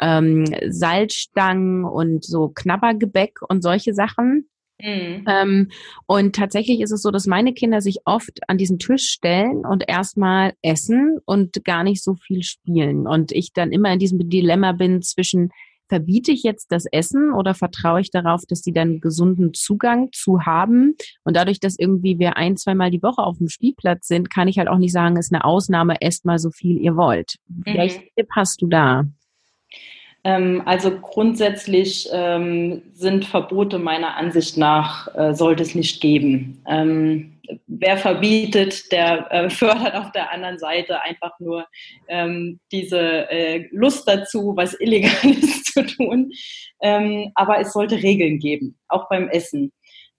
ähm, 0.00 0.44
Salzstangen 0.68 1.84
und 1.84 2.24
so 2.24 2.48
Knabbergebäck 2.48 3.40
und 3.48 3.62
solche 3.62 3.94
Sachen. 3.94 4.48
Mhm. 4.82 5.24
Ähm, 5.28 5.70
und 6.06 6.34
tatsächlich 6.34 6.80
ist 6.80 6.90
es 6.90 7.02
so, 7.02 7.10
dass 7.10 7.26
meine 7.26 7.54
Kinder 7.54 7.80
sich 7.80 7.98
oft 8.04 8.40
an 8.48 8.58
diesen 8.58 8.78
Tisch 8.78 9.08
stellen 9.08 9.64
und 9.64 9.84
erstmal 9.86 10.54
essen 10.62 11.18
und 11.24 11.64
gar 11.64 11.84
nicht 11.84 12.02
so 12.02 12.14
viel 12.14 12.42
spielen. 12.42 13.06
Und 13.06 13.32
ich 13.32 13.52
dann 13.52 13.72
immer 13.72 13.92
in 13.92 13.98
diesem 13.98 14.28
Dilemma 14.28 14.72
bin 14.72 15.02
zwischen, 15.02 15.50
verbiete 15.88 16.32
ich 16.32 16.42
jetzt 16.42 16.72
das 16.72 16.86
Essen 16.86 17.32
oder 17.32 17.54
vertraue 17.54 18.00
ich 18.00 18.10
darauf, 18.10 18.42
dass 18.48 18.62
die 18.62 18.72
dann 18.72 19.00
gesunden 19.00 19.52
Zugang 19.54 20.08
zu 20.12 20.46
haben? 20.46 20.96
Und 21.22 21.36
dadurch, 21.36 21.60
dass 21.60 21.78
irgendwie 21.78 22.18
wir 22.18 22.36
ein, 22.36 22.56
zweimal 22.56 22.90
die 22.90 23.02
Woche 23.02 23.22
auf 23.22 23.38
dem 23.38 23.48
Spielplatz 23.48 24.08
sind, 24.08 24.30
kann 24.30 24.48
ich 24.48 24.58
halt 24.58 24.68
auch 24.68 24.78
nicht 24.78 24.92
sagen, 24.92 25.16
es 25.16 25.26
ist 25.26 25.34
eine 25.34 25.44
Ausnahme, 25.44 26.00
esst 26.00 26.24
mal 26.24 26.38
so 26.38 26.50
viel 26.50 26.78
ihr 26.78 26.96
wollt. 26.96 27.36
Mhm. 27.46 27.74
Welchen 27.74 28.02
Tipp 28.16 28.28
hast 28.34 28.62
du 28.62 28.66
da? 28.66 29.04
Ähm, 30.24 30.62
also 30.66 30.98
grundsätzlich 31.00 32.08
ähm, 32.12 32.82
sind 32.92 33.24
Verbote 33.24 33.78
meiner 33.78 34.16
Ansicht 34.16 34.56
nach, 34.56 35.12
äh, 35.16 35.34
sollte 35.34 35.62
es 35.62 35.74
nicht 35.74 36.00
geben. 36.00 36.62
Ähm, 36.68 37.40
wer 37.66 37.96
verbietet, 37.96 38.92
der 38.92 39.30
äh, 39.32 39.50
fördert 39.50 39.94
auf 39.94 40.12
der 40.12 40.32
anderen 40.32 40.58
Seite 40.58 41.02
einfach 41.02 41.32
nur 41.40 41.66
ähm, 42.08 42.60
diese 42.70 43.30
äh, 43.30 43.68
Lust 43.72 44.06
dazu, 44.06 44.52
was 44.56 44.78
Illegales 44.80 45.62
zu 45.64 45.84
tun. 45.86 46.30
Ähm, 46.80 47.32
aber 47.34 47.58
es 47.58 47.72
sollte 47.72 48.02
Regeln 48.02 48.38
geben, 48.38 48.78
auch 48.88 49.08
beim 49.08 49.28
Essen. 49.28 49.72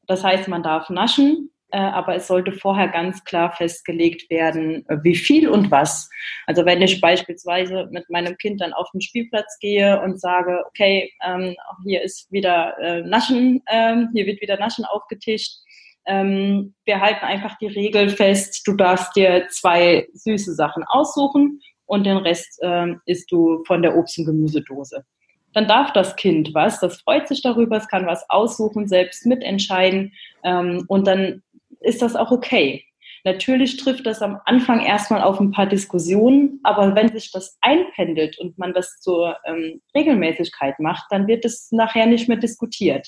Das 0.05 0.23
heißt, 0.23 0.49
man 0.49 0.63
darf 0.63 0.89
naschen, 0.89 1.49
aber 1.77 2.15
es 2.15 2.27
sollte 2.27 2.51
vorher 2.51 2.87
ganz 2.87 3.23
klar 3.23 3.51
festgelegt 3.51 4.29
werden, 4.29 4.85
äh, 4.89 4.97
wie 5.03 5.15
viel 5.15 5.49
und 5.49 5.71
was. 5.71 6.09
Also 6.45 6.65
wenn 6.65 6.81
ich 6.81 7.01
beispielsweise 7.01 7.87
mit 7.91 8.09
meinem 8.09 8.37
Kind 8.37 8.61
dann 8.61 8.73
auf 8.73 8.89
den 8.91 9.01
Spielplatz 9.01 9.57
gehe 9.59 10.01
und 10.01 10.19
sage, 10.19 10.63
okay, 10.67 11.11
ähm, 11.25 11.55
hier 11.83 12.01
ist 12.01 12.31
wieder 12.31 12.77
äh, 12.79 13.01
Naschen, 13.01 13.63
ähm, 13.71 14.09
hier 14.13 14.25
wird 14.25 14.41
wieder 14.41 14.59
Naschen 14.59 14.85
aufgetischt, 14.85 15.63
ähm, 16.05 16.73
wir 16.85 16.99
halten 16.99 17.25
einfach 17.25 17.57
die 17.57 17.67
Regel 17.67 18.09
fest, 18.09 18.61
du 18.65 18.73
darfst 18.73 19.15
dir 19.15 19.47
zwei 19.49 20.07
süße 20.13 20.53
Sachen 20.53 20.83
aussuchen 20.83 21.61
und 21.85 22.05
den 22.05 22.17
Rest 22.17 22.59
ähm, 22.61 23.01
isst 23.05 23.31
du 23.31 23.63
von 23.65 23.81
der 23.81 23.95
Obst- 23.97 24.19
und 24.19 24.25
Gemüsedose. 24.25 25.05
Dann 25.53 25.67
darf 25.67 25.93
das 25.93 26.15
Kind 26.15 26.53
was, 26.53 26.79
das 26.79 27.01
freut 27.01 27.27
sich 27.27 27.41
darüber, 27.41 27.77
es 27.77 27.87
kann 27.87 28.05
was 28.05 28.29
aussuchen, 28.29 28.87
selbst 28.87 29.25
mitentscheiden 29.25 30.11
ähm, 30.43 30.83
und 30.87 31.07
dann 31.07 31.41
ist 31.83 32.01
das 32.01 32.15
auch 32.15 32.31
okay. 32.31 32.85
Natürlich 33.25 33.77
trifft 33.77 34.05
das 34.05 34.21
am 34.21 34.39
Anfang 34.45 34.81
erstmal 34.81 35.21
auf 35.21 35.39
ein 35.39 35.51
paar 35.51 35.65
Diskussionen, 35.65 36.59
aber 36.63 36.93
wenn 36.93 37.09
sich 37.09 37.31
das 37.31 37.57
einpendelt 37.61 38.37
und 38.37 38.57
man 38.57 38.73
das 38.73 38.99
zur 38.99 39.37
ähm, 39.45 39.81
Regelmäßigkeit 39.95 40.79
macht, 40.79 41.05
dann 41.09 41.27
wird 41.27 41.45
es 41.45 41.71
nachher 41.71 42.05
nicht 42.05 42.27
mehr 42.27 42.37
diskutiert. 42.37 43.07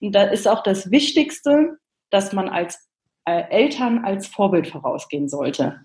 Und 0.00 0.12
da 0.12 0.24
ist 0.24 0.46
auch 0.46 0.62
das 0.62 0.90
Wichtigste, 0.90 1.78
dass 2.10 2.34
man 2.34 2.50
als 2.50 2.86
äh, 3.24 3.44
Eltern 3.50 4.04
als 4.04 4.26
Vorbild 4.26 4.66
vorausgehen 4.68 5.28
sollte. 5.28 5.80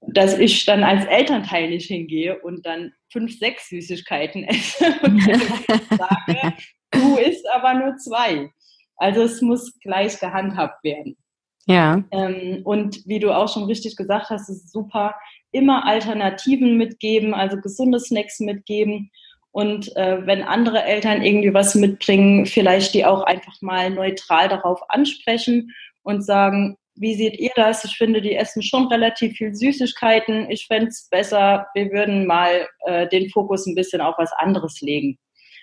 Dass 0.00 0.36
ich 0.36 0.64
dann 0.64 0.82
als 0.82 1.06
Elternteil 1.06 1.70
nicht 1.70 1.86
hingehe 1.86 2.40
und 2.40 2.66
dann 2.66 2.92
fünf, 3.10 3.38
sechs 3.38 3.68
Süßigkeiten 3.68 4.42
esse 4.44 4.86
und 5.02 5.22
sage, 5.90 6.54
du 6.90 7.16
isst 7.18 7.48
aber 7.52 7.74
nur 7.74 7.96
zwei. 7.96 8.50
Also 8.96 9.22
es 9.22 9.40
muss 9.40 9.78
gleich 9.80 10.18
gehandhabt 10.18 10.82
werden. 10.82 11.16
Ja. 11.66 12.02
Ähm, 12.10 12.60
und 12.64 13.06
wie 13.06 13.18
du 13.18 13.32
auch 13.32 13.52
schon 13.52 13.64
richtig 13.64 13.96
gesagt 13.96 14.30
hast, 14.30 14.48
ist 14.48 14.70
super, 14.70 15.14
immer 15.52 15.86
Alternativen 15.86 16.76
mitgeben, 16.76 17.32
also 17.32 17.56
gesunde 17.56 18.00
Snacks 18.00 18.40
mitgeben. 18.40 19.10
Und 19.50 19.96
äh, 19.96 20.26
wenn 20.26 20.42
andere 20.42 20.82
Eltern 20.82 21.22
irgendwie 21.22 21.54
was 21.54 21.74
mitbringen, 21.74 22.44
vielleicht 22.44 22.92
die 22.92 23.06
auch 23.06 23.22
einfach 23.22 23.54
mal 23.60 23.88
neutral 23.90 24.48
darauf 24.48 24.80
ansprechen 24.88 25.70
und 26.02 26.22
sagen, 26.22 26.76
wie 26.96 27.14
seht 27.14 27.38
ihr 27.38 27.50
das? 27.56 27.84
Ich 27.84 27.96
finde, 27.96 28.20
die 28.20 28.34
essen 28.34 28.62
schon 28.62 28.86
relativ 28.86 29.36
viel 29.36 29.54
Süßigkeiten. 29.54 30.50
Ich 30.50 30.66
fände 30.66 30.88
es 30.88 31.08
besser, 31.10 31.66
wir 31.74 31.90
würden 31.90 32.26
mal 32.26 32.68
äh, 32.86 33.08
den 33.08 33.30
Fokus 33.30 33.66
ein 33.66 33.74
bisschen 33.74 34.00
auf 34.00 34.16
was 34.18 34.32
anderes 34.32 34.80
legen. 34.80 35.18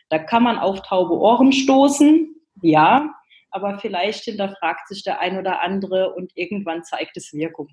Da 0.10 0.20
kann 0.20 0.44
man 0.44 0.58
auf 0.58 0.82
taube 0.82 1.14
Ohren 1.14 1.54
stoßen, 1.54 2.36
ja, 2.62 3.14
aber 3.52 3.80
vielleicht 3.80 4.24
hinterfragt 4.24 4.88
sich 4.88 5.04
der 5.04 5.20
ein 5.20 5.38
oder 5.38 5.62
andere 5.62 6.14
und 6.14 6.32
irgendwann 6.36 6.84
zeigt 6.84 7.18
es 7.18 7.34
Wirkung. 7.34 7.70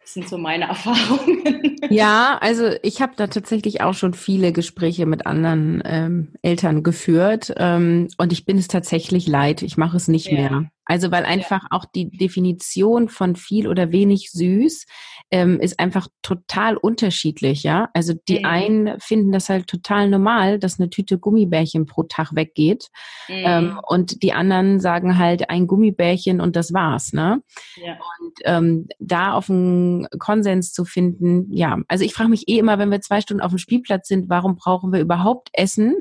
Das 0.00 0.14
sind 0.14 0.28
so 0.28 0.38
meine 0.38 0.64
Erfahrungen. 0.68 1.76
Ja, 1.90 2.38
also 2.40 2.70
ich 2.82 3.02
habe 3.02 3.12
da 3.16 3.26
tatsächlich 3.26 3.82
auch 3.82 3.94
schon 3.94 4.14
viele 4.14 4.52
Gespräche 4.52 5.06
mit 5.06 5.26
anderen 5.26 5.82
ähm, 5.84 6.34
Eltern 6.42 6.82
geführt 6.82 7.52
ähm, 7.56 8.08
und 8.16 8.32
ich 8.32 8.44
bin 8.44 8.58
es 8.58 8.68
tatsächlich 8.68 9.26
leid. 9.26 9.62
Ich 9.62 9.76
mache 9.76 9.96
es 9.96 10.08
nicht 10.08 10.26
ja. 10.26 10.34
mehr. 10.34 10.70
Also 10.88 11.10
weil 11.10 11.24
einfach 11.24 11.66
auch 11.70 11.84
die 11.84 12.10
Definition 12.10 13.10
von 13.10 13.36
viel 13.36 13.68
oder 13.68 13.92
wenig 13.92 14.30
süß 14.32 14.86
ähm, 15.30 15.60
ist 15.60 15.78
einfach 15.78 16.08
total 16.22 16.78
unterschiedlich, 16.78 17.62
ja. 17.62 17.90
Also 17.92 18.14
die 18.26 18.40
mhm. 18.40 18.44
einen 18.46 19.00
finden 19.00 19.30
das 19.30 19.50
halt 19.50 19.66
total 19.66 20.08
normal, 20.08 20.58
dass 20.58 20.80
eine 20.80 20.88
Tüte 20.88 21.18
Gummibärchen 21.18 21.84
pro 21.84 22.04
Tag 22.04 22.34
weggeht. 22.34 22.88
Ähm, 23.28 23.64
mhm. 23.64 23.70
Ähm, 23.70 23.80
und 23.86 24.22
die 24.22 24.32
anderen 24.32 24.80
sagen 24.80 25.18
halt 25.18 25.50
ein 25.50 25.66
Gummibärchen 25.66 26.40
und 26.40 26.56
das 26.56 26.72
war's, 26.72 27.12
ne? 27.12 27.42
Ja. 27.76 27.92
Und 27.92 28.32
ähm, 28.44 28.88
da 28.98 29.34
auf 29.34 29.50
einen 29.50 30.08
Konsens 30.18 30.72
zu 30.72 30.86
finden, 30.86 31.52
ja, 31.52 31.76
also 31.88 32.02
ich 32.02 32.14
frage 32.14 32.30
mich 32.30 32.48
eh 32.48 32.58
immer, 32.58 32.78
wenn 32.78 32.90
wir 32.90 33.02
zwei 33.02 33.20
Stunden 33.20 33.42
auf 33.42 33.52
dem 33.52 33.58
Spielplatz 33.58 34.08
sind, 34.08 34.30
warum 34.30 34.56
brauchen 34.56 34.90
wir 34.92 35.00
überhaupt 35.00 35.50
Essen? 35.52 35.96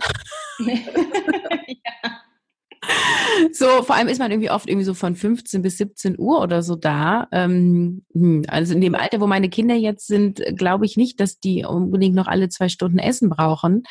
So, 3.52 3.84
vor 3.84 3.96
allem 3.96 4.08
ist 4.08 4.20
man 4.20 4.32
irgendwie 4.32 4.50
oft 4.50 4.68
irgendwie 4.68 4.86
so 4.86 4.94
von 4.94 5.16
15 5.16 5.62
bis 5.62 5.78
17 5.78 6.16
Uhr 6.18 6.42
oder 6.42 6.64
so 6.64 6.76
da. 6.76 7.28
Ähm, 7.32 8.04
hm, 8.14 8.44
also 8.48 8.74
in 8.74 8.82
dem 8.82 8.96
Alter, 8.96 9.20
wo 9.20 9.28
meine 9.28 9.50
Kinder 9.50 9.76
jetzt 9.76 10.08
sind, 10.08 10.42
glaube 10.56 10.86
ich 10.86 10.98
nicht, 10.98 11.20
dass 11.20 11.40
die 11.40 11.66
unbedingt 11.66 12.16
noch 12.16 12.28
alle 12.28 12.50
zwei 12.50 12.70
Stunden 12.70 13.00
Essen 13.00 13.30
brauchen. 13.30 13.84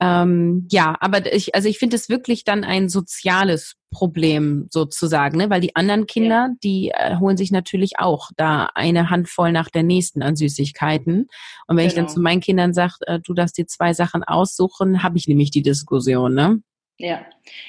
Ähm, 0.00 0.66
ja, 0.70 0.96
aber 1.00 1.32
ich, 1.32 1.54
also 1.54 1.68
ich 1.68 1.78
finde 1.78 1.96
es 1.96 2.08
wirklich 2.08 2.44
dann 2.44 2.64
ein 2.64 2.88
soziales 2.88 3.76
Problem 3.90 4.66
sozusagen, 4.70 5.38
ne? 5.38 5.50
weil 5.50 5.60
die 5.60 5.74
anderen 5.74 6.06
Kinder, 6.06 6.50
die 6.62 6.90
äh, 6.90 7.16
holen 7.16 7.36
sich 7.36 7.50
natürlich 7.50 7.98
auch 7.98 8.30
da 8.36 8.68
eine 8.74 9.10
Handvoll 9.10 9.50
nach 9.52 9.68
der 9.68 9.82
nächsten 9.82 10.22
an 10.22 10.36
Süßigkeiten. 10.36 11.26
Und 11.66 11.76
wenn 11.76 11.76
genau. 11.76 11.86
ich 11.86 11.94
dann 11.94 12.04
genau. 12.04 12.14
zu 12.14 12.20
meinen 12.20 12.40
Kindern 12.40 12.72
sage, 12.72 12.94
äh, 13.06 13.20
du 13.20 13.34
darfst 13.34 13.58
dir 13.58 13.66
zwei 13.66 13.92
Sachen 13.92 14.22
aussuchen, 14.22 15.02
habe 15.02 15.18
ich 15.18 15.26
nämlich 15.26 15.50
die 15.50 15.62
Diskussion, 15.62 16.34
ne? 16.34 16.62
Ja, 17.00 17.24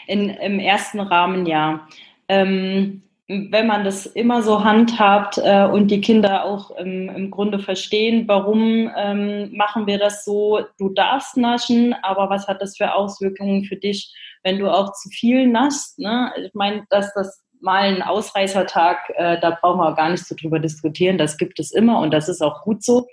in, 0.08 0.30
im 0.30 0.60
ersten 0.60 1.00
Rahmen 1.00 1.46
ja. 1.46 1.88
Ähm, 2.28 3.02
wenn 3.30 3.66
man 3.66 3.86
das 3.86 4.06
immer 4.06 4.42
so 4.42 4.66
handhabt 4.66 5.38
äh, 5.38 5.64
und 5.64 5.88
die 5.88 6.02
Kinder 6.02 6.44
auch 6.44 6.72
ähm, 6.78 7.10
im 7.16 7.32
Grunde 7.32 7.60
verstehen, 7.60 8.28
warum 8.28 8.92
ähm, 8.98 9.56
machen 9.56 9.88
wir 9.88 9.98
das 10.00 10.26
so, 10.26 10.60
du 10.78 10.90
darfst 10.90 11.38
naschen, 11.38 11.96
aber 12.02 12.30
was 12.30 12.50
hat 12.50 12.62
das 12.62 12.76
für 12.76 12.94
Auswirkungen 12.94 13.64
für 13.64 13.78
dich, 13.78 14.14
wenn 14.44 14.60
du 14.60 14.70
auch 14.70 14.92
zu 14.92 15.08
viel 15.08 15.48
naschst? 15.48 15.98
Ne? 16.00 16.34
Ich 16.44 16.54
meine, 16.54 16.86
dass 16.90 17.14
das 17.14 17.42
mal 17.62 17.84
einen 17.84 18.02
Ausreißertag, 18.02 18.98
äh, 19.16 19.40
da 19.40 19.52
brauchen 19.52 19.80
wir 19.80 19.92
auch 19.92 19.96
gar 19.96 20.10
nicht 20.10 20.26
so 20.26 20.36
drüber 20.36 20.60
diskutieren. 20.60 21.18
Das 21.18 21.38
gibt 21.38 21.58
es 21.58 21.72
immer 21.72 22.00
und 22.00 22.12
das 22.12 22.28
ist 22.28 22.42
auch 22.42 22.64
gut 22.64 22.84
so. 22.84 23.08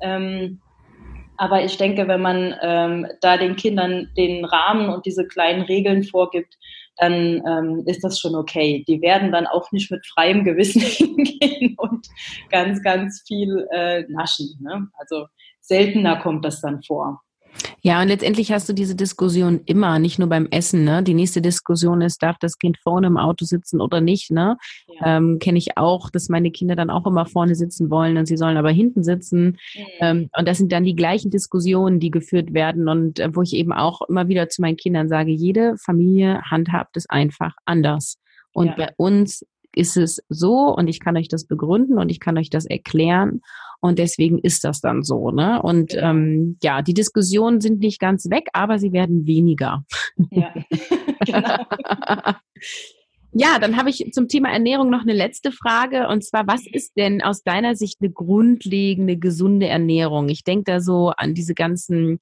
Ähm, 0.00 0.62
aber 1.38 1.64
ich 1.64 1.76
denke, 1.78 2.08
wenn 2.08 2.20
man 2.20 2.54
ähm, 2.60 3.06
da 3.20 3.36
den 3.36 3.56
Kindern 3.56 4.10
den 4.16 4.44
Rahmen 4.44 4.90
und 4.90 5.06
diese 5.06 5.26
kleinen 5.26 5.62
Regeln 5.62 6.02
vorgibt, 6.02 6.54
dann 6.96 7.42
ähm, 7.46 7.84
ist 7.86 8.02
das 8.02 8.18
schon 8.18 8.34
okay. 8.34 8.84
Die 8.88 9.00
werden 9.00 9.30
dann 9.30 9.46
auch 9.46 9.70
nicht 9.70 9.90
mit 9.90 10.04
freiem 10.04 10.44
Gewissen 10.44 10.80
hingehen 10.82 11.76
und 11.78 12.08
ganz, 12.50 12.82
ganz 12.82 13.22
viel 13.26 13.66
äh, 13.72 14.02
naschen. 14.08 14.58
Ne? 14.60 14.88
Also 14.98 15.26
seltener 15.60 16.16
kommt 16.16 16.44
das 16.44 16.60
dann 16.60 16.82
vor. 16.82 17.22
Ja, 17.82 18.02
und 18.02 18.08
letztendlich 18.08 18.52
hast 18.52 18.68
du 18.68 18.72
diese 18.72 18.94
Diskussion 18.94 19.60
immer, 19.66 19.98
nicht 19.98 20.18
nur 20.18 20.28
beim 20.28 20.46
Essen. 20.50 20.84
Ne? 20.84 21.02
Die 21.02 21.14
nächste 21.14 21.40
Diskussion 21.40 22.00
ist, 22.00 22.22
darf 22.22 22.36
das 22.38 22.58
Kind 22.58 22.78
vorne 22.78 23.06
im 23.06 23.16
Auto 23.16 23.44
sitzen 23.44 23.80
oder 23.80 24.00
nicht? 24.00 24.30
Ne? 24.30 24.56
Ja. 25.00 25.16
Ähm, 25.16 25.38
Kenne 25.38 25.58
ich 25.58 25.76
auch, 25.76 26.10
dass 26.10 26.28
meine 26.28 26.50
Kinder 26.50 26.76
dann 26.76 26.90
auch 26.90 27.06
immer 27.06 27.26
vorne 27.26 27.54
sitzen 27.54 27.90
wollen 27.90 28.16
und 28.16 28.26
sie 28.26 28.36
sollen 28.36 28.56
aber 28.56 28.70
hinten 28.70 29.02
sitzen. 29.02 29.58
Mhm. 29.74 29.84
Ähm, 30.00 30.30
und 30.36 30.48
das 30.48 30.58
sind 30.58 30.72
dann 30.72 30.84
die 30.84 30.96
gleichen 30.96 31.30
Diskussionen, 31.30 32.00
die 32.00 32.10
geführt 32.10 32.52
werden 32.54 32.88
und 32.88 33.20
äh, 33.20 33.34
wo 33.34 33.42
ich 33.42 33.54
eben 33.54 33.72
auch 33.72 34.02
immer 34.02 34.28
wieder 34.28 34.48
zu 34.48 34.60
meinen 34.60 34.76
Kindern 34.76 35.08
sage, 35.08 35.30
jede 35.30 35.76
Familie 35.78 36.42
handhabt 36.42 36.96
es 36.96 37.08
einfach 37.08 37.54
anders. 37.64 38.18
Und 38.52 38.66
ja. 38.66 38.74
bei 38.76 38.88
uns 38.96 39.44
ist 39.74 39.96
es 39.96 40.22
so 40.28 40.74
und 40.74 40.88
ich 40.88 41.00
kann 41.00 41.16
euch 41.16 41.28
das 41.28 41.44
begründen 41.44 41.98
und 41.98 42.08
ich 42.08 42.20
kann 42.20 42.38
euch 42.38 42.50
das 42.50 42.66
erklären. 42.66 43.42
Und 43.80 43.98
deswegen 43.98 44.38
ist 44.38 44.64
das 44.64 44.80
dann 44.80 45.02
so. 45.02 45.30
Ne? 45.30 45.62
Und 45.62 45.94
ähm, 45.96 46.58
ja, 46.62 46.82
die 46.82 46.94
Diskussionen 46.94 47.60
sind 47.60 47.80
nicht 47.80 48.00
ganz 48.00 48.28
weg, 48.30 48.48
aber 48.52 48.78
sie 48.78 48.92
werden 48.92 49.26
weniger. 49.26 49.84
Ja, 50.30 50.52
genau. 51.24 51.64
Ja, 53.32 53.58
dann 53.58 53.76
habe 53.76 53.90
ich 53.90 54.10
zum 54.12 54.26
Thema 54.26 54.50
Ernährung 54.50 54.90
noch 54.90 55.02
eine 55.02 55.12
letzte 55.12 55.52
Frage. 55.52 56.08
Und 56.08 56.24
zwar, 56.24 56.46
was 56.46 56.66
ist 56.66 56.96
denn 56.96 57.22
aus 57.22 57.42
deiner 57.42 57.76
Sicht 57.76 57.98
eine 58.00 58.10
grundlegende, 58.10 59.16
gesunde 59.16 59.66
Ernährung? 59.66 60.28
Ich 60.28 60.44
denke 60.44 60.64
da 60.64 60.80
so 60.80 61.10
an 61.10 61.34
diese 61.34 61.54
ganzen 61.54 62.20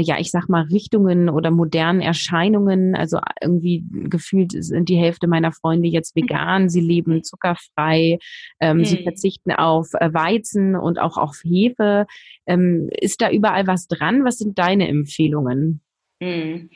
ja, 0.00 0.18
ich 0.18 0.30
sag 0.30 0.48
mal, 0.48 0.64
Richtungen 0.64 1.28
oder 1.28 1.50
modernen 1.50 2.00
Erscheinungen. 2.00 2.94
Also 2.94 3.18
irgendwie 3.42 3.84
gefühlt 3.90 4.52
sind 4.52 4.88
die 4.88 4.96
Hälfte 4.96 5.26
meiner 5.26 5.52
Freunde 5.52 5.88
jetzt 5.88 6.16
mhm. 6.16 6.22
vegan, 6.22 6.68
sie 6.68 6.80
leben 6.80 7.24
zuckerfrei, 7.24 8.18
ähm, 8.60 8.78
mhm. 8.78 8.84
sie 8.84 9.02
verzichten 9.02 9.52
auf 9.52 9.88
äh, 9.94 10.12
Weizen 10.12 10.76
und 10.76 10.98
auch 10.98 11.16
auf 11.16 11.40
Hefe. 11.44 12.06
Ähm, 12.46 12.88
ist 12.98 13.20
da 13.20 13.30
überall 13.30 13.66
was 13.66 13.88
dran? 13.88 14.24
Was 14.24 14.38
sind 14.38 14.58
deine 14.58 14.88
Empfehlungen? 14.88 15.80
Mhm. 16.20 16.70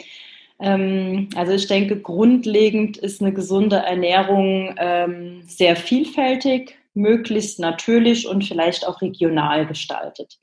Ähm, 0.61 1.29
also 1.35 1.53
ich 1.53 1.67
denke, 1.67 2.01
grundlegend 2.01 2.97
ist 2.97 3.21
eine 3.21 3.33
gesunde 3.33 3.77
Ernährung 3.77 4.75
ähm, 4.79 5.43
sehr 5.47 5.77
vielfältig, 5.77 6.77
möglichst 6.95 7.59
natürlich 7.59 8.29
und 8.29 8.45
vielleicht 8.45 8.87
auch 8.87 9.01
regional 9.01 9.67
gestaltet. 9.67 10.39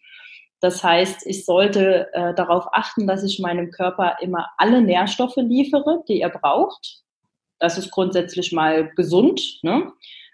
Das 0.62 0.84
heißt, 0.84 1.26
ich 1.26 1.46
sollte 1.46 2.08
äh, 2.14 2.34
darauf 2.34 2.68
achten, 2.74 3.08
dass 3.08 3.24
ich 3.24 3.40
meinem 3.40 3.72
Körper 3.72 4.18
immer 4.22 4.50
alle 4.58 4.82
Nährstoffe 4.82 5.38
liefere, 5.38 6.04
die 6.08 6.22
er 6.22 6.30
braucht. 6.30 7.04
Das 7.60 7.78
ist 7.78 7.92
grundsätzlich 7.92 8.52
mal 8.52 8.92
gesund. 8.96 9.60
Ne? 9.64 9.92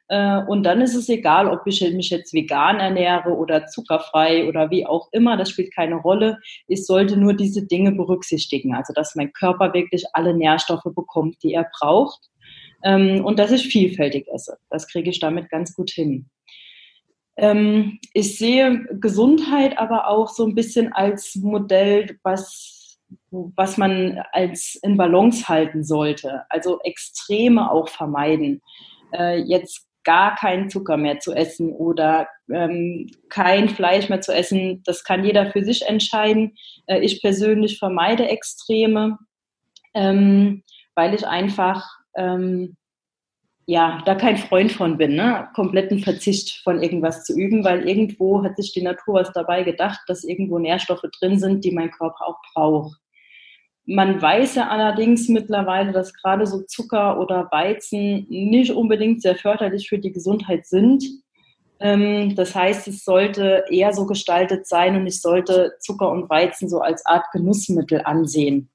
Äh, 0.07 0.41
und 0.45 0.63
dann 0.63 0.81
ist 0.81 0.95
es 0.95 1.09
egal, 1.09 1.47
ob 1.47 1.65
ich 1.65 1.81
mich 1.93 2.09
jetzt 2.09 2.33
vegan 2.33 2.79
ernähre 2.79 3.29
oder 3.31 3.67
zuckerfrei 3.67 4.47
oder 4.47 4.69
wie 4.69 4.85
auch 4.85 5.09
immer. 5.11 5.37
Das 5.37 5.49
spielt 5.49 5.73
keine 5.73 5.95
Rolle. 5.95 6.39
Ich 6.67 6.85
sollte 6.85 7.17
nur 7.17 7.33
diese 7.33 7.65
Dinge 7.65 7.91
berücksichtigen. 7.91 8.75
Also, 8.75 8.93
dass 8.93 9.15
mein 9.15 9.33
Körper 9.33 9.73
wirklich 9.73 10.05
alle 10.13 10.35
Nährstoffe 10.35 10.93
bekommt, 10.95 11.41
die 11.43 11.53
er 11.53 11.69
braucht. 11.79 12.29
Ähm, 12.83 13.25
und 13.25 13.39
dass 13.39 13.51
ich 13.51 13.67
vielfältig 13.67 14.27
esse. 14.27 14.57
Das 14.69 14.87
kriege 14.87 15.09
ich 15.09 15.19
damit 15.19 15.49
ganz 15.49 15.75
gut 15.75 15.91
hin. 15.91 16.29
Ähm, 17.37 17.99
ich 18.13 18.37
sehe 18.37 18.85
Gesundheit 18.99 19.77
aber 19.77 20.07
auch 20.07 20.29
so 20.29 20.45
ein 20.45 20.55
bisschen 20.55 20.93
als 20.93 21.35
Modell, 21.35 22.17
was, 22.23 22.99
was 23.29 23.77
man 23.77 24.23
als 24.31 24.79
in 24.83 24.97
Balance 24.97 25.47
halten 25.47 25.83
sollte. 25.83 26.43
Also 26.49 26.79
Extreme 26.83 27.71
auch 27.71 27.89
vermeiden. 27.89 28.61
Äh, 29.13 29.39
jetzt 29.41 29.85
gar 30.05 30.35
keinen 30.35 30.69
Zucker 30.69 30.97
mehr 30.97 31.19
zu 31.19 31.33
essen 31.33 31.73
oder 31.73 32.27
ähm, 32.49 33.09
kein 33.29 33.67
Fleisch 33.67 34.07
mehr 34.07 34.21
zu 34.21 34.33
essen, 34.33 34.83
das 34.85 35.03
kann 35.03 35.25
jeder 35.25 35.51
für 35.51 35.63
sich 35.63 35.85
entscheiden. 35.87 36.55
Äh, 36.85 36.99
ich 36.99 37.21
persönlich 37.21 37.79
vermeide 37.79 38.29
Extreme, 38.29 39.17
ähm, 39.93 40.63
weil 40.93 41.13
ich 41.13 41.27
einfach 41.27 41.85
ähm, 42.15 42.77
ja, 43.67 44.01
da 44.05 44.13
kein 44.13 44.37
Freund 44.37 44.71
von 44.71 44.97
bin, 44.97 45.15
ne? 45.15 45.47
kompletten 45.55 45.99
Verzicht 45.99 46.61
von 46.63 46.83
irgendwas 46.83 47.23
zu 47.23 47.33
üben, 47.33 47.63
weil 47.63 47.87
irgendwo 47.87 48.43
hat 48.43 48.57
sich 48.57 48.73
die 48.73 48.83
Natur 48.83 49.15
was 49.15 49.31
dabei 49.31 49.63
gedacht, 49.63 50.01
dass 50.07 50.23
irgendwo 50.23 50.59
Nährstoffe 50.59 51.05
drin 51.19 51.39
sind, 51.39 51.65
die 51.65 51.71
mein 51.71 51.89
Körper 51.89 52.27
auch 52.27 52.37
braucht. 52.53 52.99
Man 53.87 54.21
weiß 54.21 54.55
ja 54.55 54.67
allerdings 54.67 55.29
mittlerweile, 55.29 55.91
dass 55.91 56.13
gerade 56.13 56.45
so 56.45 56.61
Zucker 56.61 57.19
oder 57.19 57.47
Weizen 57.51 58.27
nicht 58.29 58.71
unbedingt 58.71 59.21
sehr 59.21 59.35
förderlich 59.35 59.89
für 59.89 59.99
die 59.99 60.11
Gesundheit 60.11 60.67
sind. 60.67 61.03
Ähm, 61.79 62.35
das 62.35 62.55
heißt, 62.55 62.87
es 62.87 63.03
sollte 63.03 63.65
eher 63.69 63.93
so 63.93 64.05
gestaltet 64.05 64.67
sein 64.67 64.95
und 64.95 65.07
ich 65.07 65.21
sollte 65.21 65.73
Zucker 65.79 66.09
und 66.09 66.29
Weizen 66.29 66.69
so 66.69 66.81
als 66.81 67.05
Art 67.05 67.25
Genussmittel 67.31 68.01
ansehen 68.05 68.69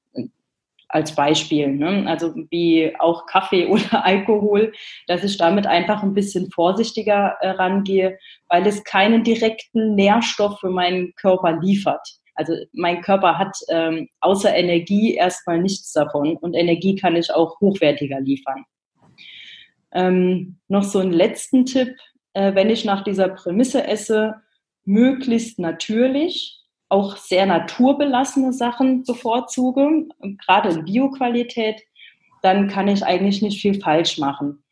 als 0.91 1.15
Beispiel. 1.15 1.67
Ne? 1.67 2.05
Also 2.07 2.33
wie 2.49 2.93
auch 2.99 3.25
Kaffee 3.25 3.65
oder 3.67 4.05
Alkohol, 4.05 4.73
dass 5.07 5.23
ich 5.23 5.37
damit 5.37 5.65
einfach 5.65 6.03
ein 6.03 6.13
bisschen 6.13 6.51
vorsichtiger 6.51 7.37
äh, 7.41 7.51
rangehe, 7.51 8.17
weil 8.49 8.67
es 8.67 8.83
keinen 8.83 9.23
direkten 9.23 9.95
Nährstoff 9.95 10.59
für 10.59 10.69
meinen 10.69 11.13
Körper 11.15 11.59
liefert. 11.59 12.07
Also 12.35 12.53
mein 12.73 13.01
Körper 13.01 13.37
hat 13.37 13.55
ähm, 13.69 14.07
außer 14.19 14.53
Energie 14.55 15.15
erstmal 15.15 15.59
nichts 15.59 15.91
davon 15.91 16.37
und 16.37 16.53
Energie 16.53 16.95
kann 16.95 17.15
ich 17.15 17.33
auch 17.33 17.59
hochwertiger 17.59 18.19
liefern. 18.21 18.65
Ähm, 19.93 20.57
noch 20.67 20.83
so 20.83 20.99
einen 20.99 21.11
letzten 21.11 21.65
Tipp, 21.65 21.95
äh, 22.33 22.55
wenn 22.55 22.69
ich 22.69 22.85
nach 22.85 23.03
dieser 23.03 23.29
Prämisse 23.29 23.85
esse, 23.85 24.35
möglichst 24.85 25.59
natürlich, 25.59 26.60
auch 26.91 27.15
sehr 27.15 27.45
naturbelassene 27.45 28.51
Sachen 28.53 29.03
bevorzuge, 29.03 30.09
gerade 30.45 30.69
in 30.69 30.85
Bioqualität, 30.85 31.81
dann 32.41 32.67
kann 32.67 32.87
ich 32.87 33.05
eigentlich 33.05 33.41
nicht 33.41 33.61
viel 33.61 33.79
falsch 33.79 34.17
machen. 34.17 34.63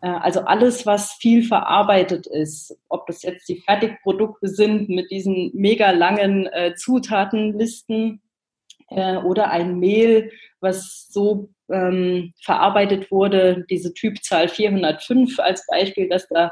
Äh, 0.00 0.08
also 0.08 0.40
alles, 0.40 0.86
was 0.86 1.12
viel 1.12 1.44
verarbeitet 1.44 2.26
ist, 2.26 2.76
ob 2.88 3.06
das 3.06 3.22
jetzt 3.22 3.48
die 3.48 3.60
Fertigprodukte 3.60 4.48
sind 4.48 4.88
mit 4.88 5.10
diesen 5.10 5.50
mega 5.54 5.92
langen 5.92 6.46
äh, 6.46 6.74
Zutatenlisten 6.74 8.20
äh, 8.90 9.18
oder 9.18 9.50
ein 9.50 9.78
Mehl, 9.78 10.32
was 10.60 11.06
so 11.10 11.48
ähm, 11.72 12.32
verarbeitet 12.42 13.10
wurde, 13.10 13.64
diese 13.70 13.94
Typzahl 13.94 14.48
405 14.48 15.38
als 15.38 15.66
Beispiel, 15.66 16.08
dass 16.08 16.28
da 16.28 16.50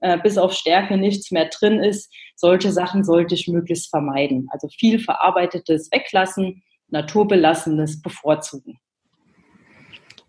äh, 0.00 0.18
bis 0.18 0.38
auf 0.38 0.52
Stärke 0.52 0.96
nichts 0.96 1.30
mehr 1.30 1.48
drin 1.48 1.80
ist. 1.80 2.12
Solche 2.36 2.72
Sachen 2.72 3.04
sollte 3.04 3.34
ich 3.34 3.48
möglichst 3.48 3.90
vermeiden. 3.90 4.48
Also 4.50 4.68
viel 4.68 4.98
Verarbeitetes 4.98 5.90
weglassen, 5.92 6.62
Naturbelassenes 6.88 8.02
bevorzugen. 8.02 8.78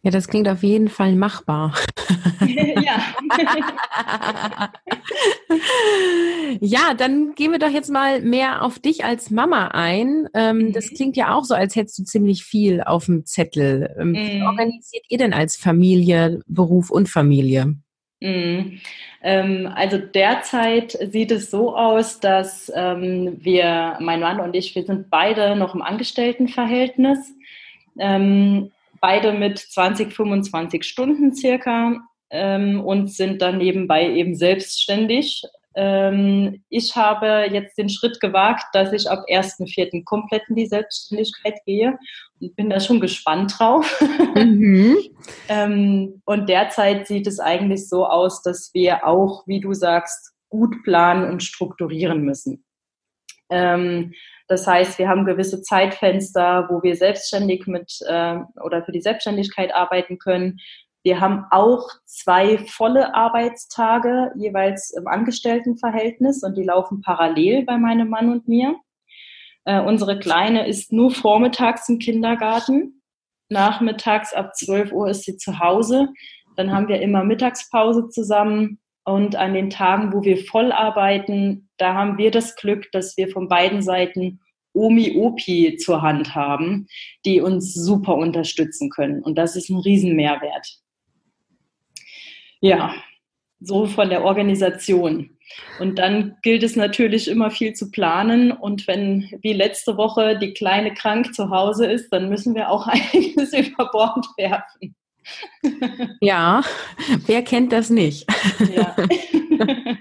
Ja, 0.04 0.12
das 0.12 0.28
klingt 0.28 0.50
auf 0.50 0.64
jeden 0.64 0.90
Fall 0.90 1.16
machbar. 1.16 1.74
ja. 2.46 3.02
ja, 6.60 6.94
dann 6.94 7.34
gehen 7.36 7.54
wir 7.54 7.60
doch 7.60 7.70
jetzt 7.70 7.90
mal 7.90 8.22
mehr 8.22 8.64
auf 8.64 8.80
dich 8.80 9.06
als 9.06 9.32
Mama 9.32 9.70
ein. 9.70 10.28
Ähm, 10.34 10.58
mhm. 10.58 10.74
Das 10.74 10.90
klingt 10.90 11.16
ja 11.16 11.34
auch 11.34 11.46
so, 11.46 11.56
als 11.56 11.78
hättest 11.78 12.00
du 12.00 12.04
ziemlich 12.04 12.44
viel 12.44 12.84
auf 12.84 13.06
dem 13.06 13.26
Zettel. 13.26 13.96
Ähm, 13.98 14.14
wie 14.14 14.40
mhm. 14.40 14.46
organisiert 14.46 15.06
ihr 15.08 15.18
denn 15.18 15.34
als 15.34 15.56
Familie 15.56 16.42
Beruf 16.48 16.92
und 16.92 17.08
Familie? 17.08 17.76
Mhm. 18.20 18.82
Ähm, 19.22 19.72
also 19.74 19.98
derzeit 19.98 20.98
sieht 21.12 21.32
es 21.32 21.50
so 21.50 21.78
aus, 21.78 22.20
dass 22.20 22.70
ähm, 22.76 23.38
wir, 23.40 23.98
mein 24.02 24.20
Mann 24.20 24.42
und 24.42 24.54
ich, 24.54 24.76
wir 24.76 24.84
sind 24.84 25.10
beide 25.10 25.56
noch 25.56 25.76
im 25.76 25.82
Angestelltenverhältnis. 25.82 27.20
Ähm, 27.98 28.72
beide 29.04 29.34
mit 29.34 29.60
20, 29.60 30.14
25 30.14 30.86
Stunden 30.86 31.36
circa 31.36 32.00
ähm, 32.30 32.80
und 32.80 33.12
sind 33.12 33.42
dann 33.42 33.58
nebenbei 33.58 34.10
eben 34.10 34.34
selbstständig. 34.34 35.44
Ähm, 35.76 36.64
ich 36.70 36.96
habe 36.96 37.50
jetzt 37.52 37.78
den 37.78 37.90
Schritt 37.90 38.22
gewagt, 38.22 38.64
dass 38.72 38.94
ich 38.94 39.10
ab 39.10 39.26
1.4. 39.30 40.06
komplett 40.06 40.44
in 40.48 40.56
die 40.56 40.68
Selbstständigkeit 40.68 41.56
gehe 41.66 42.00
und 42.40 42.56
bin 42.56 42.70
da 42.70 42.80
schon 42.80 43.02
gespannt 43.02 43.56
drauf. 43.58 44.02
Mhm. 44.36 44.96
ähm, 45.50 46.22
und 46.24 46.48
derzeit 46.48 47.06
sieht 47.06 47.28
es 47.28 47.42
eigentlich 47.42 47.90
so 47.90 48.06
aus, 48.06 48.42
dass 48.42 48.72
wir 48.74 49.06
auch, 49.06 49.46
wie 49.48 49.60
du 49.60 49.74
sagst, 49.74 50.34
gut 50.48 50.82
planen 50.86 51.30
und 51.30 51.44
strukturieren 51.44 52.22
müssen. 52.22 52.64
Ähm, 53.50 54.14
das 54.54 54.68
heißt, 54.68 55.00
wir 55.00 55.10
haben 55.10 55.26
gewisse 55.26 55.64
Zeitfenster, 55.64 56.68
wo 56.70 56.84
wir 56.84 56.96
selbstständig 56.96 57.66
mit 57.66 57.98
äh, 58.08 58.38
oder 58.64 58.84
für 58.84 58.92
die 58.92 59.02
Selbstständigkeit 59.02 59.74
arbeiten 59.74 60.20
können. 60.20 60.60
Wir 61.02 61.20
haben 61.20 61.46
auch 61.50 61.90
zwei 62.06 62.60
volle 62.60 63.16
Arbeitstage 63.16 64.32
jeweils 64.36 64.92
im 64.92 65.08
Angestelltenverhältnis 65.08 66.44
und 66.44 66.56
die 66.56 66.64
laufen 66.64 67.02
parallel 67.02 67.66
bei 67.66 67.80
meinem 67.80 68.10
Mann 68.10 68.30
und 68.30 68.48
mir. 68.48 68.76
Äh, 69.66 69.82
unsere 69.82 70.20
Kleine 70.20 70.68
ist 70.68 70.94
nur 70.94 71.10
vormittags 71.10 71.90
im 71.90 71.98
Kindergarten. 71.98 73.02
Nachmittags 73.50 74.36
ab 74.36 74.56
12 74.56 74.92
Uhr 74.92 75.10
ist 75.10 75.24
sie 75.24 75.36
zu 75.36 75.58
Hause. 75.58 76.10
Dann 76.58 76.72
haben 76.72 76.90
wir 76.90 77.02
immer 77.02 77.24
Mittagspause 77.24 78.08
zusammen. 78.10 78.80
Und 79.04 79.36
an 79.36 79.56
den 79.56 79.72
Tagen, 79.72 80.14
wo 80.14 80.24
wir 80.24 80.38
voll 80.38 80.72
arbeiten, 80.72 81.70
da 81.78 81.96
haben 81.96 82.20
wir 82.20 82.30
das 82.30 82.56
Glück, 82.56 82.92
dass 82.92 83.18
wir 83.18 83.30
von 83.30 83.50
beiden 83.50 83.82
Seiten 83.82 84.40
Omi 84.74 85.16
Opi 85.16 85.78
zur 85.78 86.02
Hand 86.02 86.36
haben, 86.36 86.88
die 87.26 87.42
uns 87.42 87.74
super 87.74 88.16
unterstützen 88.16 88.90
können. 88.90 89.22
Und 89.22 89.38
das 89.38 89.56
ist 89.56 89.70
ein 89.70 89.78
Riesenmehrwert. 89.78 90.80
Ja, 92.60 92.96
so 93.60 93.86
von 93.86 94.10
der 94.10 94.24
Organisation. 94.24 95.30
Und 95.80 96.00
dann 96.00 96.38
gilt 96.42 96.64
es 96.64 96.76
natürlich 96.76 97.28
immer 97.28 97.52
viel 97.52 97.74
zu 97.74 97.92
planen. 97.92 98.52
Und 98.52 98.88
wenn 98.88 99.30
wie 99.42 99.54
letzte 99.54 99.98
Woche 99.98 100.38
die 100.38 100.54
Kleine 100.54 100.94
krank 100.94 101.34
zu 101.34 101.50
Hause 101.50 101.86
ist, 101.86 102.10
dann 102.10 102.30
müssen 102.30 102.56
wir 102.56 102.70
auch 102.70 102.88
einiges 103.14 103.54
über 103.54 103.90
Bord 103.92 104.26
werfen. 104.38 104.96
Ja, 106.20 106.62
wer 107.28 107.44
kennt 107.44 107.72
das 107.72 107.90
nicht? 107.90 108.26
Ja. 108.76 108.96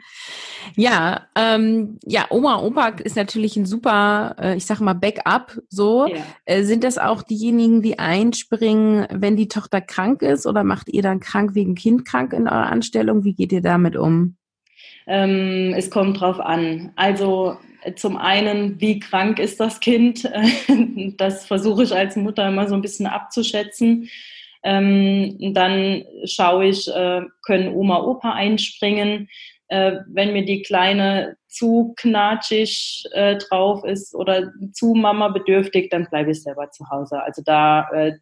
Ja, 0.77 1.27
ähm, 1.37 1.99
ja, 2.05 2.27
Oma, 2.31 2.61
Opa 2.61 2.89
ist 2.89 3.17
natürlich 3.17 3.57
ein 3.57 3.67
super, 3.67 4.37
äh, 4.41 4.57
ich 4.57 4.67
sag 4.67 4.81
mal, 4.81 4.95
Backup. 4.95 5.59
So 5.69 6.07
ja. 6.07 6.17
äh, 6.45 6.63
sind 6.63 6.85
das 6.85 6.99
auch 6.99 7.23
diejenigen, 7.23 7.83
die 7.83 7.99
einspringen, 7.99 9.07
wenn 9.11 9.37
die 9.37 9.49
Tochter 9.49 9.81
krank 9.81 10.23
ist, 10.23 10.47
oder 10.47 10.65
macht 10.65 10.89
ihr 10.89 11.03
dann 11.03 11.21
krank 11.21 11.55
wegen 11.55 11.75
Kind 11.75 12.05
krank 12.05 12.33
in 12.33 12.49
eurer 12.49 12.67
Anstellung? 12.67 13.25
Wie 13.25 13.35
geht 13.35 13.53
ihr 13.53 13.63
damit 13.63 13.97
um? 13.97 14.37
Ähm, 15.07 15.75
es 15.77 15.91
kommt 15.91 16.21
drauf 16.21 16.41
an. 16.41 16.93
Also 16.97 17.57
zum 17.97 18.17
einen, 18.17 18.81
wie 18.81 19.01
krank 19.01 19.39
ist 19.39 19.61
das 19.61 19.81
Kind? 19.81 20.31
das 21.19 21.47
versuche 21.47 21.83
ich 21.83 21.95
als 21.95 22.17
Mutter 22.17 22.49
immer 22.49 22.69
so 22.69 22.75
ein 22.75 22.83
bisschen 22.83 23.07
abzuschätzen. 23.07 24.09
Ähm, 24.65 25.55
dann 25.55 26.05
schaue 26.25 26.67
ich, 26.67 26.89
äh, 26.89 27.23
können 27.45 27.75
Oma, 27.75 28.01
Opa 28.03 28.33
einspringen 28.33 29.29
äh, 29.73 30.05
wenn 30.07 30.35
mir 30.35 30.45
die 30.45 30.61
Kleine 30.61 31.39
zu 31.49 31.95
knatschig 31.97 33.05
äh, 33.13 33.39
drauf 33.39 33.85
ist 33.85 34.15
oder 34.15 34.53
zu 34.75 34.93
Mama 34.93 35.29
bedürftig, 35.29 35.89
dann 35.89 36.07
bleibe 36.11 36.31
ich 36.31 36.43
selber 36.43 36.71
zu 36.71 36.91
Hause. 36.91 37.23
Also 37.23 37.41
da 37.43 37.89
äh, 37.91 38.13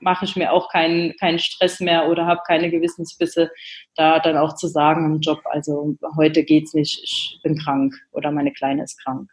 mache 0.00 0.24
ich 0.24 0.34
mir 0.34 0.50
auch 0.50 0.70
keinen 0.70 1.14
keinen 1.18 1.38
Stress 1.38 1.80
mehr 1.80 2.08
oder 2.08 2.24
habe 2.24 2.40
keine 2.46 2.70
Gewissensbisse, 2.70 3.50
da 3.96 4.18
dann 4.18 4.38
auch 4.38 4.54
zu 4.54 4.66
sagen 4.66 5.04
im 5.04 5.20
Job, 5.20 5.40
also 5.44 5.94
heute 6.16 6.42
geht's 6.42 6.72
nicht, 6.72 7.02
ich 7.02 7.38
bin 7.42 7.58
krank 7.58 7.94
oder 8.12 8.30
meine 8.30 8.52
Kleine 8.54 8.84
ist 8.84 8.98
krank. 9.04 9.30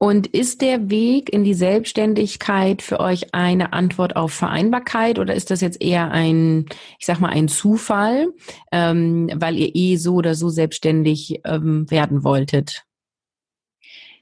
Und 0.00 0.28
ist 0.28 0.62
der 0.62 0.90
Weg 0.90 1.32
in 1.32 1.42
die 1.42 1.54
Selbstständigkeit 1.54 2.82
für 2.82 3.00
euch 3.00 3.34
eine 3.34 3.72
Antwort 3.72 4.14
auf 4.14 4.32
Vereinbarkeit 4.32 5.18
oder 5.18 5.34
ist 5.34 5.50
das 5.50 5.60
jetzt 5.60 5.82
eher 5.82 6.12
ein, 6.12 6.66
ich 7.00 7.06
sag 7.06 7.18
mal, 7.18 7.30
ein 7.30 7.48
Zufall, 7.48 8.28
ähm, 8.70 9.28
weil 9.34 9.56
ihr 9.56 9.74
eh 9.74 9.96
so 9.96 10.14
oder 10.14 10.36
so 10.36 10.50
selbstständig 10.50 11.40
ähm, 11.44 11.90
werden 11.90 12.22
wolltet? 12.22 12.84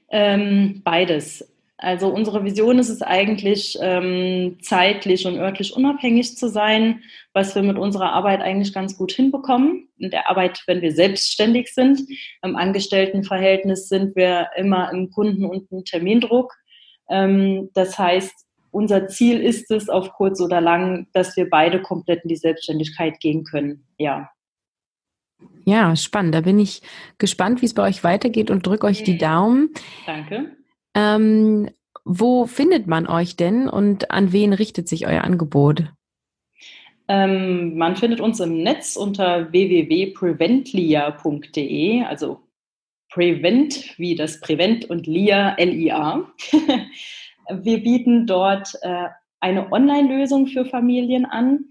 Ähm, 0.09 0.81
beides. 0.83 1.47
Also 1.79 2.07
unsere 2.07 2.43
Vision 2.43 2.79
ist 2.79 2.89
es 2.89 3.03
eigentlich, 3.03 3.77
ähm, 3.81 4.57
zeitlich 4.61 5.27
und 5.27 5.37
örtlich 5.37 5.75
unabhängig 5.75 6.35
zu 6.35 6.49
sein, 6.49 7.03
was 7.33 7.53
wir 7.53 7.61
mit 7.61 7.77
unserer 7.77 8.13
Arbeit 8.13 8.41
eigentlich 8.41 8.73
ganz 8.73 8.97
gut 8.97 9.11
hinbekommen. 9.11 9.87
In 9.97 10.09
der 10.09 10.27
Arbeit, 10.27 10.63
wenn 10.65 10.81
wir 10.81 10.91
selbstständig 10.91 11.71
sind, 11.73 12.01
im 12.41 12.55
Angestelltenverhältnis 12.55 13.89
sind 13.89 14.15
wir 14.15 14.49
immer 14.55 14.91
im 14.91 15.11
Kunden- 15.11 15.45
und 15.45 15.71
im 15.71 15.85
Termindruck. 15.85 16.55
Ähm, 17.09 17.69
das 17.75 17.99
heißt, 17.99 18.33
unser 18.71 19.07
Ziel 19.07 19.39
ist 19.39 19.69
es, 19.69 19.87
auf 19.87 20.13
kurz 20.13 20.41
oder 20.41 20.61
lang, 20.61 21.07
dass 21.13 21.37
wir 21.37 21.47
beide 21.47 21.81
komplett 21.81 22.23
in 22.23 22.29
die 22.29 22.35
Selbstständigkeit 22.35 23.19
gehen 23.19 23.43
können. 23.43 23.85
Ja. 23.99 24.31
Ja, 25.63 25.95
spannend. 25.95 26.33
Da 26.33 26.41
bin 26.41 26.57
ich 26.57 26.81
gespannt, 27.19 27.61
wie 27.61 27.67
es 27.67 27.75
bei 27.75 27.83
euch 27.83 28.03
weitergeht 28.03 28.49
und 28.49 28.65
drücke 28.65 28.87
euch 28.87 29.03
die. 29.03 29.17
Daumen. 29.17 29.69
Danke. 30.05 30.57
Ähm, 30.97 31.69
wo 32.05 32.47
findet 32.47 32.87
man 32.87 33.05
euch 33.07 33.35
denn 33.35 33.69
und 33.69 34.09
an 34.09 34.33
wen 34.33 34.53
richtet 34.53 34.87
sich 34.87 35.05
euer 35.05 35.23
Angebot? 35.23 35.83
Ähm, 37.07 37.77
man 37.77 37.95
findet 37.95 38.19
uns 38.19 38.39
im 38.39 38.63
Netz 38.63 38.95
unter 38.95 39.51
www.preventlia.de, 39.51 42.01
also 42.03 42.39
Prevent 43.09 43.93
wie 43.97 44.15
das 44.15 44.41
Prevent 44.41 44.89
und 44.89 45.05
LIA, 45.05 45.53
L-I-A. 45.57 46.27
Wir 47.51 47.83
bieten 47.83 48.25
dort 48.25 48.73
äh, 48.81 49.09
eine 49.39 49.71
Online-Lösung 49.71 50.47
für 50.47 50.65
Familien 50.65 51.25
an. 51.25 51.65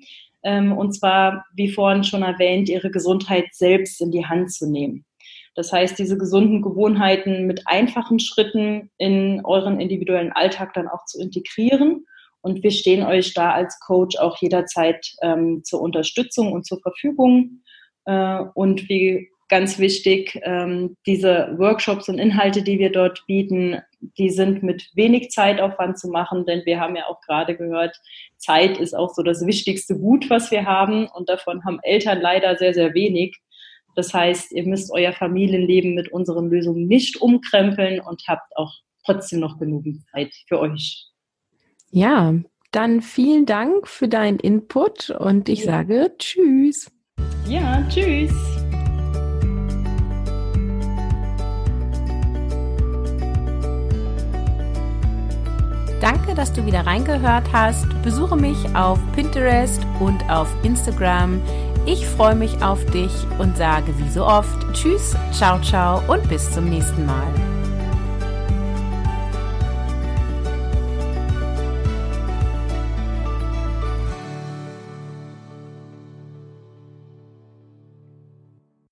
Ähm, 0.45 0.71
und 0.73 0.93
zwar, 0.93 1.45
wie 1.55 1.73
vorhin 1.73 2.05
schon 2.05 2.23
erwähnt, 2.23 2.69
ihre 2.69 2.93
Gesundheit 2.93 3.47
selbst 3.53 4.01
in 4.01 4.13
die 4.13 4.25
Hand 4.25 4.53
zu 4.53 4.71
nehmen. 4.71 5.05
Das 5.57 5.73
heißt, 5.73 5.99
diese 5.99 6.19
gesunden 6.19 6.61
Gewohnheiten 6.61 7.47
mit 7.47 7.63
einfachen 7.65 8.21
Schritten 8.21 8.91
in 8.99 9.41
euren 9.45 9.81
individuellen 9.81 10.33
Alltag 10.33 10.75
dann 10.75 10.87
auch 10.87 11.07
zu 11.07 11.21
integrieren. 11.21 12.05
Und 12.43 12.63
wir 12.63 12.71
stehen 12.71 13.03
euch 13.03 13.35
da 13.35 13.53
als 13.53 13.81
Coach 13.81 14.19
auch 14.19 14.37
jederzeit 14.41 15.15
ähm, 15.23 15.63
zur 15.65 15.81
Unterstützung 15.81 16.53
und 16.53 16.67
zur 16.67 16.79
Verfügung. 16.81 17.63
Äh, 18.05 18.43
und 18.55 18.89
wie 18.89 19.31
ganz 19.49 19.79
wichtig, 19.79 20.39
ähm, 20.43 20.97
diese 21.07 21.55
Workshops 21.57 22.09
und 22.09 22.19
Inhalte, 22.19 22.63
die 22.63 22.79
wir 22.79 22.91
dort 22.91 23.25
bieten, 23.27 23.81
die 24.19 24.31
sind 24.31 24.63
mit 24.63 24.91
wenig 24.95 25.31
Zeitaufwand 25.31 25.99
zu 25.99 26.09
machen, 26.09 26.45
denn 26.47 26.63
wir 26.65 26.81
haben 26.81 26.97
ja 26.97 27.07
auch 27.07 27.21
gerade 27.23 27.57
gehört, 27.57 27.97
Zeit 28.37 28.79
ist 28.79 28.95
auch 28.95 29.15
so 29.15 29.23
das 29.23 29.47
wichtigste 29.47 29.99
Gut, 29.99 30.29
was 30.31 30.51
wir 30.51 30.67
haben. 30.67 31.09
Und 31.09 31.29
davon 31.29 31.65
haben 31.65 31.79
Eltern 31.83 32.21
leider 32.21 32.57
sehr, 32.57 32.75
sehr 32.75 32.95
wenig. 32.95 33.37
Das 33.97 34.13
heißt, 34.13 34.53
ihr 34.53 34.67
müsst 34.67 34.93
euer 34.93 35.15
Familienleben 35.15 35.95
mit 35.95 36.13
unseren 36.13 36.51
Lösungen 36.51 36.87
nicht 36.87 37.17
umkrempeln 37.21 37.99
und 37.99 38.23
habt 38.29 38.55
auch 38.55 38.75
trotzdem 39.05 39.41
noch 39.41 39.59
genügend 39.59 40.05
Zeit 40.13 40.33
für 40.47 40.61
euch. 40.61 41.09
Ja, 41.91 42.35
dann 42.73 43.01
vielen 43.01 43.47
Dank 43.47 43.89
für 43.89 44.07
deinen 44.07 44.39
Input 44.39 45.09
und 45.11 45.49
ich 45.49 45.65
sage 45.65 46.13
Tschüss. 46.19 46.91
Ja, 47.49 47.83
tschüss. 47.89 48.35
Danke, 56.03 56.35
dass 56.35 56.53
du 56.53 56.67
wieder 56.67 56.81
reingehört 56.81 57.51
hast. 57.51 57.87
Besuche 58.03 58.37
mich 58.37 58.59
auf 58.75 58.99
Pinterest 59.15 59.81
und 59.99 60.29
auf 60.29 60.49
Instagram. 60.63 61.41
Ich 61.87 62.05
freue 62.05 62.35
mich 62.35 62.63
auf 62.63 62.85
dich 62.87 63.13
und 63.39 63.57
sage 63.57 63.97
wie 63.99 64.11
so 64.11 64.27
oft 64.27 64.73
Tschüss, 64.73 65.15
ciao, 65.33 65.61
ciao 65.61 66.03
und 66.09 66.29
bis 66.29 66.51
zum 66.51 66.69
nächsten 66.69 67.07
Mal. 67.07 67.56